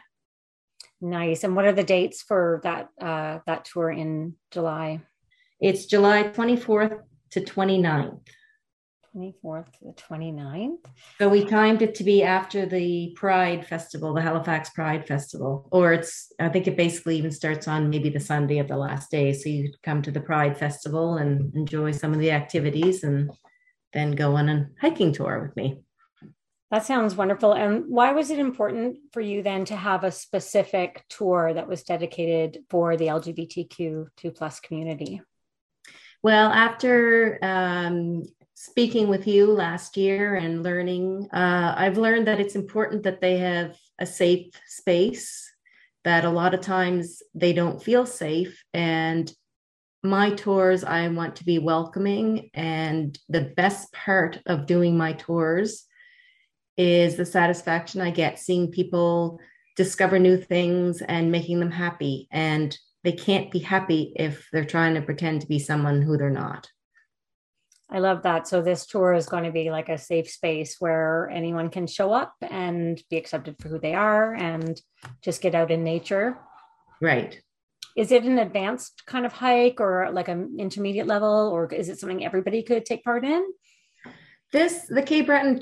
Nice. 1.01 1.43
And 1.43 1.55
what 1.55 1.65
are 1.65 1.71
the 1.71 1.83
dates 1.83 2.21
for 2.21 2.59
that 2.63 2.89
uh, 3.01 3.39
that 3.47 3.65
tour 3.65 3.89
in 3.89 4.35
July? 4.51 5.01
It's 5.61 5.85
July 5.85 6.23
24th 6.23 6.99
to 7.31 7.41
29th. 7.41 8.19
24th 9.19 9.71
to 9.73 9.85
the 9.85 9.93
29th. 9.93 10.85
So 11.17 11.29
we 11.29 11.43
timed 11.45 11.81
it 11.81 11.95
to 11.95 12.03
be 12.03 12.23
after 12.23 12.65
the 12.65 13.13
Pride 13.15 13.65
Festival, 13.67 14.13
the 14.13 14.21
Halifax 14.21 14.69
Pride 14.69 15.07
Festival, 15.07 15.67
or 15.71 15.93
it's, 15.93 16.31
I 16.39 16.49
think 16.49 16.67
it 16.67 16.77
basically 16.77 17.17
even 17.17 17.31
starts 17.31 17.67
on 17.67 17.89
maybe 17.89 18.09
the 18.09 18.19
Sunday 18.19 18.59
of 18.59 18.67
the 18.67 18.77
last 18.77 19.11
day. 19.11 19.33
So 19.33 19.49
you 19.49 19.73
come 19.83 20.01
to 20.03 20.11
the 20.11 20.21
Pride 20.21 20.57
Festival 20.57 21.17
and 21.17 21.53
enjoy 21.55 21.91
some 21.91 22.13
of 22.13 22.19
the 22.19 22.31
activities 22.31 23.03
and 23.03 23.31
then 23.93 24.11
go 24.11 24.35
on 24.35 24.49
a 24.49 24.67
hiking 24.79 25.11
tour 25.11 25.41
with 25.41 25.55
me. 25.55 25.81
That 26.71 26.85
sounds 26.85 27.15
wonderful. 27.15 27.53
And 27.53 27.85
why 27.87 28.11
was 28.11 28.29
it 28.29 28.37
important 28.37 28.97
for 29.11 29.21
you 29.21 29.41
then 29.41 29.65
to 29.65 29.75
have 29.75 30.03
a 30.03 30.11
specific 30.11 31.03
tour 31.09 31.51
that 31.53 31.67
was 31.67 31.83
dedicated 31.83 32.59
for 32.69 32.95
the 32.95 33.07
LGBTQ2 33.07 34.35
plus 34.35 34.59
community? 34.59 35.21
Well, 36.21 36.51
after 36.51 37.39
um, 37.41 38.23
speaking 38.59 39.07
with 39.07 39.25
you 39.25 39.49
last 39.49 39.95
year 39.95 40.35
and 40.35 40.63
learning, 40.63 41.29
uh, 41.31 41.73
I've 41.77 41.97
learned 41.97 42.27
that 42.27 42.41
it's 42.41 42.55
important 42.55 43.03
that 43.03 43.21
they 43.21 43.37
have 43.37 43.77
a 43.99 44.05
safe 44.05 44.47
space, 44.67 45.49
that 46.03 46.25
a 46.25 46.29
lot 46.29 46.53
of 46.53 46.59
times 46.59 47.23
they 47.33 47.53
don't 47.53 47.81
feel 47.81 48.05
safe. 48.05 48.61
And 48.73 49.31
my 50.03 50.31
tours, 50.31 50.83
I 50.83 51.07
want 51.07 51.37
to 51.37 51.45
be 51.45 51.57
welcoming. 51.57 52.49
And 52.53 53.17
the 53.29 53.53
best 53.55 53.93
part 53.93 54.41
of 54.45 54.65
doing 54.65 54.97
my 54.97 55.13
tours 55.13 55.85
is 56.75 57.15
the 57.15 57.25
satisfaction 57.25 58.01
I 58.01 58.11
get 58.11 58.39
seeing 58.39 58.71
people 58.71 59.39
discover 59.77 60.19
new 60.19 60.35
things 60.35 61.01
and 61.01 61.31
making 61.31 61.61
them 61.61 61.71
happy. 61.71 62.27
And 62.29 62.77
they 63.05 63.13
can't 63.13 63.51
be 63.51 63.59
happy 63.59 64.11
if 64.17 64.49
they're 64.51 64.65
trying 64.65 64.95
to 64.95 65.01
pretend 65.01 65.39
to 65.41 65.47
be 65.47 65.59
someone 65.59 66.01
who 66.01 66.17
they're 66.17 66.29
not. 66.29 66.67
I 67.91 67.99
love 67.99 68.23
that. 68.23 68.47
So 68.47 68.61
this 68.61 68.85
tour 68.85 69.13
is 69.13 69.25
going 69.25 69.45
to 69.45 69.51
be 69.51 69.71
like 69.71 69.89
a 69.89 69.97
safe 69.97 70.29
space 70.29 70.75
where 70.79 71.29
anyone 71.31 71.69
can 71.69 71.87
show 71.87 72.13
up 72.13 72.33
and 72.41 73.01
be 73.09 73.17
accepted 73.17 73.55
for 73.59 73.69
who 73.69 73.79
they 73.79 73.95
are 73.95 74.33
and 74.35 74.79
just 75.23 75.41
get 75.41 75.55
out 75.55 75.71
in 75.71 75.83
nature. 75.83 76.37
Right. 77.01 77.41
Is 77.97 78.11
it 78.11 78.23
an 78.23 78.37
advanced 78.37 79.03
kind 79.07 79.25
of 79.25 79.33
hike 79.33 79.81
or 79.81 80.11
like 80.11 80.27
an 80.27 80.57
intermediate 80.59 81.07
level 81.07 81.49
or 81.51 81.71
is 81.73 81.89
it 81.89 81.99
something 81.99 82.23
everybody 82.23 82.61
could 82.61 82.85
take 82.85 83.03
part 83.03 83.25
in? 83.25 83.43
This 84.51 84.85
the 84.87 85.01
Cape 85.01 85.25
Breton 85.25 85.61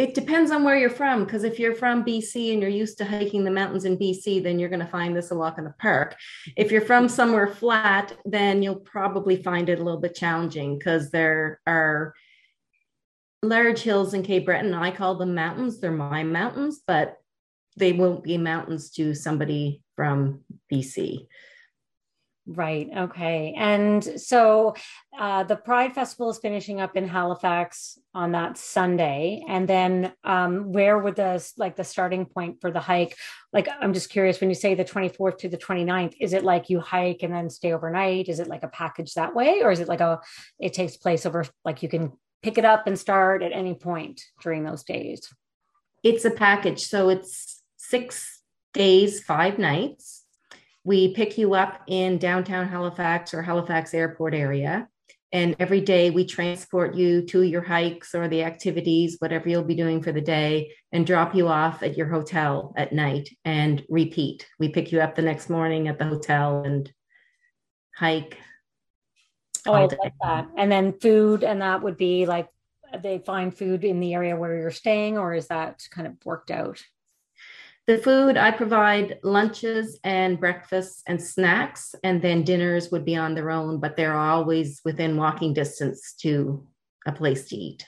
it, 0.00 0.14
depends 0.14 0.50
on 0.50 0.64
where 0.64 0.78
you're 0.78 0.88
from 0.88 1.24
because 1.24 1.44
if 1.44 1.58
you're 1.58 1.74
from 1.74 2.04
BC 2.04 2.52
and 2.52 2.62
you're 2.62 2.70
used 2.70 2.96
to 2.98 3.04
hiking 3.04 3.44
the 3.44 3.50
mountains 3.50 3.84
in 3.84 3.98
BC, 3.98 4.42
then 4.42 4.58
you're 4.58 4.68
going 4.68 4.84
to 4.84 4.86
find 4.86 5.14
this 5.14 5.30
a 5.30 5.34
walk 5.34 5.58
in 5.58 5.64
the 5.64 5.74
park. 5.78 6.16
If 6.56 6.72
you're 6.72 6.80
from 6.80 7.08
somewhere 7.08 7.48
flat, 7.48 8.16
then 8.24 8.62
you'll 8.62 8.76
probably 8.76 9.42
find 9.42 9.68
it 9.68 9.78
a 9.78 9.84
little 9.84 10.00
bit 10.00 10.14
challenging 10.14 10.78
because 10.78 11.10
there 11.10 11.60
are 11.66 12.14
large 13.42 13.80
hills 13.80 14.14
in 14.14 14.22
Cape 14.22 14.46
Breton. 14.46 14.74
I 14.74 14.90
call 14.90 15.16
them 15.16 15.34
mountains. 15.34 15.80
They're 15.80 15.90
my 15.90 16.22
mountains, 16.22 16.80
but 16.86 17.16
they 17.76 17.92
won't 17.92 18.24
be 18.24 18.38
mountains 18.38 18.90
to 18.92 19.14
somebody 19.14 19.82
from 19.96 20.40
BC. 20.72 21.26
Right. 22.52 22.88
Okay. 22.96 23.54
And 23.56 24.02
so 24.20 24.74
uh, 25.16 25.44
the 25.44 25.54
Pride 25.54 25.94
Festival 25.94 26.30
is 26.30 26.38
finishing 26.38 26.80
up 26.80 26.96
in 26.96 27.06
Halifax 27.06 27.96
on 28.12 28.32
that 28.32 28.58
Sunday, 28.58 29.44
and 29.48 29.68
then 29.68 30.12
um, 30.24 30.72
where 30.72 30.98
would 30.98 31.14
the 31.14 31.48
like 31.58 31.76
the 31.76 31.84
starting 31.84 32.26
point 32.26 32.60
for 32.60 32.72
the 32.72 32.80
hike? 32.80 33.16
Like, 33.52 33.68
I'm 33.80 33.92
just 33.92 34.10
curious. 34.10 34.40
When 34.40 34.50
you 34.50 34.56
say 34.56 34.74
the 34.74 34.84
24th 34.84 35.38
to 35.38 35.48
the 35.48 35.58
29th, 35.58 36.16
is 36.18 36.32
it 36.32 36.42
like 36.42 36.70
you 36.70 36.80
hike 36.80 37.22
and 37.22 37.32
then 37.32 37.50
stay 37.50 37.72
overnight? 37.72 38.28
Is 38.28 38.40
it 38.40 38.48
like 38.48 38.64
a 38.64 38.68
package 38.68 39.14
that 39.14 39.32
way, 39.32 39.60
or 39.62 39.70
is 39.70 39.78
it 39.78 39.86
like 39.86 40.00
a 40.00 40.18
it 40.58 40.72
takes 40.72 40.96
place 40.96 41.24
over 41.26 41.44
like 41.64 41.84
you 41.84 41.88
can 41.88 42.10
pick 42.42 42.58
it 42.58 42.64
up 42.64 42.88
and 42.88 42.98
start 42.98 43.44
at 43.44 43.52
any 43.52 43.74
point 43.74 44.22
during 44.42 44.64
those 44.64 44.82
days? 44.82 45.32
It's 46.02 46.24
a 46.24 46.32
package, 46.32 46.80
so 46.80 47.10
it's 47.10 47.62
six 47.76 48.42
days, 48.72 49.22
five 49.22 49.56
nights 49.56 50.19
we 50.84 51.14
pick 51.14 51.36
you 51.36 51.54
up 51.54 51.82
in 51.86 52.18
downtown 52.18 52.68
Halifax 52.68 53.34
or 53.34 53.42
Halifax 53.42 53.92
airport 53.94 54.34
area. 54.34 54.88
And 55.32 55.54
every 55.60 55.80
day 55.80 56.10
we 56.10 56.24
transport 56.24 56.96
you 56.96 57.24
to 57.26 57.42
your 57.42 57.62
hikes 57.62 58.16
or 58.16 58.26
the 58.26 58.42
activities, 58.42 59.16
whatever 59.20 59.48
you'll 59.48 59.62
be 59.62 59.76
doing 59.76 60.02
for 60.02 60.10
the 60.10 60.20
day, 60.20 60.72
and 60.90 61.06
drop 61.06 61.36
you 61.36 61.46
off 61.46 61.84
at 61.84 61.96
your 61.96 62.08
hotel 62.08 62.74
at 62.76 62.92
night 62.92 63.28
and 63.44 63.84
repeat. 63.88 64.48
We 64.58 64.70
pick 64.70 64.90
you 64.90 65.00
up 65.00 65.14
the 65.14 65.22
next 65.22 65.48
morning 65.48 65.86
at 65.86 65.98
the 65.98 66.06
hotel 66.06 66.64
and 66.64 66.92
hike. 67.94 68.38
Oh, 69.66 69.74
I 69.74 69.82
like 69.82 70.14
that. 70.22 70.48
And 70.56 70.72
then 70.72 70.98
food, 70.98 71.44
and 71.44 71.62
that 71.62 71.82
would 71.82 71.96
be 71.96 72.26
like 72.26 72.48
they 73.00 73.18
find 73.18 73.56
food 73.56 73.84
in 73.84 74.00
the 74.00 74.14
area 74.14 74.34
where 74.34 74.58
you're 74.58 74.72
staying, 74.72 75.16
or 75.16 75.32
is 75.32 75.46
that 75.46 75.82
kind 75.92 76.08
of 76.08 76.14
worked 76.24 76.50
out? 76.50 76.82
The 77.90 77.98
food 77.98 78.36
I 78.36 78.52
provide 78.52 79.18
lunches 79.24 79.98
and 80.04 80.38
breakfasts 80.38 81.02
and 81.08 81.20
snacks, 81.20 81.92
and 82.04 82.22
then 82.22 82.44
dinners 82.44 82.92
would 82.92 83.04
be 83.04 83.16
on 83.16 83.34
their 83.34 83.50
own, 83.50 83.80
but 83.80 83.96
they're 83.96 84.16
always 84.16 84.80
within 84.84 85.16
walking 85.16 85.52
distance 85.54 86.14
to 86.20 86.64
a 87.04 87.10
place 87.10 87.48
to 87.48 87.56
eat. 87.56 87.84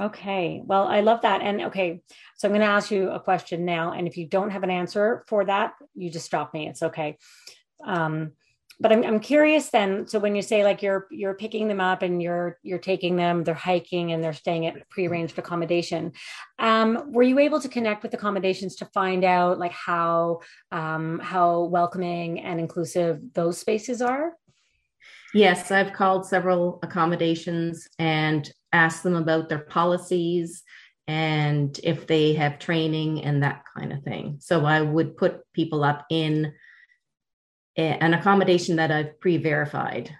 Okay. 0.00 0.62
Well, 0.64 0.88
I 0.88 1.00
love 1.00 1.20
that. 1.20 1.42
And 1.42 1.64
okay, 1.64 2.00
so 2.38 2.48
I'm 2.48 2.52
going 2.52 2.62
to 2.62 2.66
ask 2.66 2.90
you 2.90 3.10
a 3.10 3.20
question 3.20 3.66
now. 3.66 3.92
And 3.92 4.08
if 4.08 4.16
you 4.16 4.26
don't 4.26 4.48
have 4.48 4.62
an 4.62 4.70
answer 4.70 5.22
for 5.28 5.44
that, 5.44 5.74
you 5.94 6.10
just 6.10 6.24
stop 6.24 6.54
me. 6.54 6.66
It's 6.66 6.82
okay. 6.82 7.18
Um, 7.84 8.32
but 8.78 8.92
I'm, 8.92 9.04
I'm 9.04 9.20
curious 9.20 9.70
then 9.70 10.06
so 10.06 10.18
when 10.18 10.36
you 10.36 10.42
say 10.42 10.62
like 10.64 10.82
you're 10.82 11.06
you're 11.10 11.34
picking 11.34 11.68
them 11.68 11.80
up 11.80 12.02
and 12.02 12.22
you're 12.22 12.58
you're 12.62 12.78
taking 12.78 13.16
them 13.16 13.44
they're 13.44 13.54
hiking 13.54 14.12
and 14.12 14.22
they're 14.22 14.32
staying 14.32 14.66
at 14.66 14.88
pre-arranged 14.90 15.38
accommodation 15.38 16.12
um, 16.58 17.12
were 17.12 17.22
you 17.22 17.38
able 17.38 17.60
to 17.60 17.68
connect 17.68 18.02
with 18.02 18.14
accommodations 18.14 18.76
to 18.76 18.86
find 18.86 19.24
out 19.24 19.58
like 19.58 19.72
how 19.72 20.40
um, 20.72 21.18
how 21.20 21.64
welcoming 21.64 22.40
and 22.40 22.60
inclusive 22.60 23.20
those 23.34 23.58
spaces 23.58 24.02
are? 24.02 24.32
Yes 25.34 25.70
i've 25.70 25.92
called 25.92 26.26
several 26.26 26.78
accommodations 26.82 27.88
and 27.98 28.50
asked 28.72 29.02
them 29.02 29.16
about 29.16 29.48
their 29.48 29.60
policies 29.60 30.62
and 31.08 31.78
if 31.84 32.06
they 32.08 32.34
have 32.34 32.58
training 32.58 33.22
and 33.22 33.42
that 33.42 33.62
kind 33.76 33.92
of 33.92 34.02
thing. 34.02 34.38
So 34.40 34.64
i 34.64 34.80
would 34.80 35.16
put 35.16 35.40
people 35.52 35.84
up 35.84 36.04
in 36.10 36.52
an 37.76 38.14
accommodation 38.14 38.76
that 38.76 38.90
I've 38.90 39.20
pre-verified. 39.20 40.16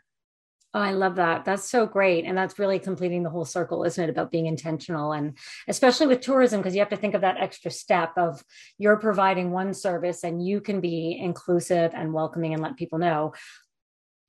Oh, 0.75 0.81
I 0.81 0.90
love 0.90 1.16
that. 1.16 1.47
That's 1.47 1.71
so 1.71 1.87
great. 1.87 2.27
And 2.27 2.37
that's 2.37 2.59
really 2.59 2.79
completing 2.79 3.23
the 3.23 3.31
whole 3.31 3.47
circle, 3.47 3.85
isn't 3.85 4.05
it? 4.05 4.11
About 4.11 4.31
being 4.31 4.45
intentional 4.45 5.12
and 5.12 5.38
especially 5.69 6.07
with 6.07 6.21
tourism, 6.21 6.61
because 6.61 6.75
you 6.75 6.81
have 6.81 6.90
to 6.90 6.99
think 6.99 7.14
of 7.14 7.23
that 7.23 7.40
extra 7.40 7.71
step 7.71 8.12
of 8.19 8.45
you're 8.77 8.99
providing 8.99 9.53
one 9.53 9.73
service 9.73 10.23
and 10.23 10.47
you 10.47 10.61
can 10.61 10.83
be 10.83 11.19
inclusive 11.19 11.92
and 11.95 12.12
welcoming 12.12 12.53
and 12.53 12.62
let 12.62 12.77
people 12.77 12.99
know. 12.99 13.33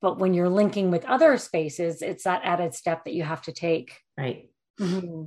But 0.00 0.18
when 0.18 0.32
you're 0.32 0.48
linking 0.48 0.90
with 0.90 1.04
other 1.04 1.36
spaces, 1.36 2.00
it's 2.00 2.24
that 2.24 2.40
added 2.44 2.72
step 2.72 3.04
that 3.04 3.12
you 3.12 3.24
have 3.24 3.42
to 3.42 3.52
take. 3.52 3.98
Right. 4.16 4.48
Mm-hmm. 4.80 5.24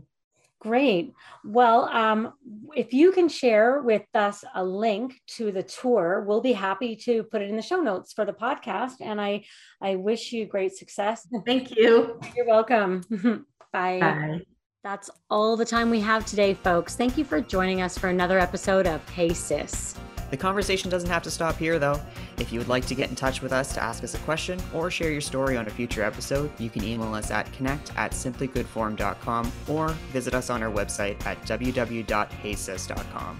Great. 0.62 1.13
Well, 1.43 1.86
um, 1.86 2.34
if 2.76 2.93
you 2.93 3.12
can 3.12 3.28
share 3.30 3.82
with 3.82 4.04
us 4.13 4.43
a 4.54 4.63
link 4.63 5.19
to 5.38 5.52
the 5.52 5.63
tour, 5.63 6.24
we'll 6.28 6.41
be 6.41 6.54
happy 6.54 6.95
to 6.97 7.24
put 7.24 7.41
it 7.41 7.50
in 7.50 7.56
the 7.56 7.63
show 7.63 7.82
notes 7.82 8.13
for 8.13 8.26
the 8.26 8.34
podcast. 8.34 8.97
And 9.02 9.19
I, 9.19 9.43
I 9.82 9.95
wish 9.95 10.32
you 10.32 10.45
great 10.45 10.76
success. 10.76 11.28
Thank 11.47 11.76
you. 11.76 12.19
You're 12.36 12.45
welcome. 12.45 13.02
Bye. 13.74 14.00
Bye. 14.00 14.41
That's 14.84 15.10
all 15.32 15.58
the 15.58 15.65
time 15.65 15.89
we 15.89 16.00
have 16.02 16.28
today, 16.28 16.54
folks. 16.54 16.95
Thank 16.95 17.17
you 17.17 17.26
for 17.26 17.41
joining 17.41 17.82
us 17.82 17.97
for 17.97 18.10
another 18.10 18.38
episode 18.38 18.86
of 18.86 19.08
Hey 19.10 19.34
Cis. 19.34 19.95
The 20.32 20.38
conversation 20.38 20.89
doesn't 20.89 21.10
have 21.10 21.24
to 21.24 21.32
stop 21.32 21.58
here, 21.58 21.78
though. 21.78 22.02
If 22.39 22.52
you 22.52 22.60
would 22.60 22.70
like 22.70 22.86
to 22.86 22.96
get 22.96 23.10
in 23.10 23.15
touch 23.15 23.41
with 23.41 23.52
us 23.52 23.74
to 23.74 23.84
ask 23.84 24.04
us 24.04 24.15
a 24.15 24.20
question 24.20 24.60
or 24.74 24.89
share 24.89 25.12
your 25.12 25.22
story 25.22 25.58
on 25.58 25.67
a 25.67 25.70
future 25.70 26.04
episode, 26.04 26.50
you 26.58 26.70
can 26.70 26.84
email 26.84 27.13
us 27.13 27.30
at 27.32 27.52
connect 27.54 27.91
at 27.98 28.12
simplygoodform.com 28.12 29.52
or 29.67 29.89
visit 30.13 30.34
us 30.34 30.50
on 30.50 30.63
our 30.63 30.72
website 30.72 31.24
at 31.26 31.39
www.heysis.com. 31.44 33.39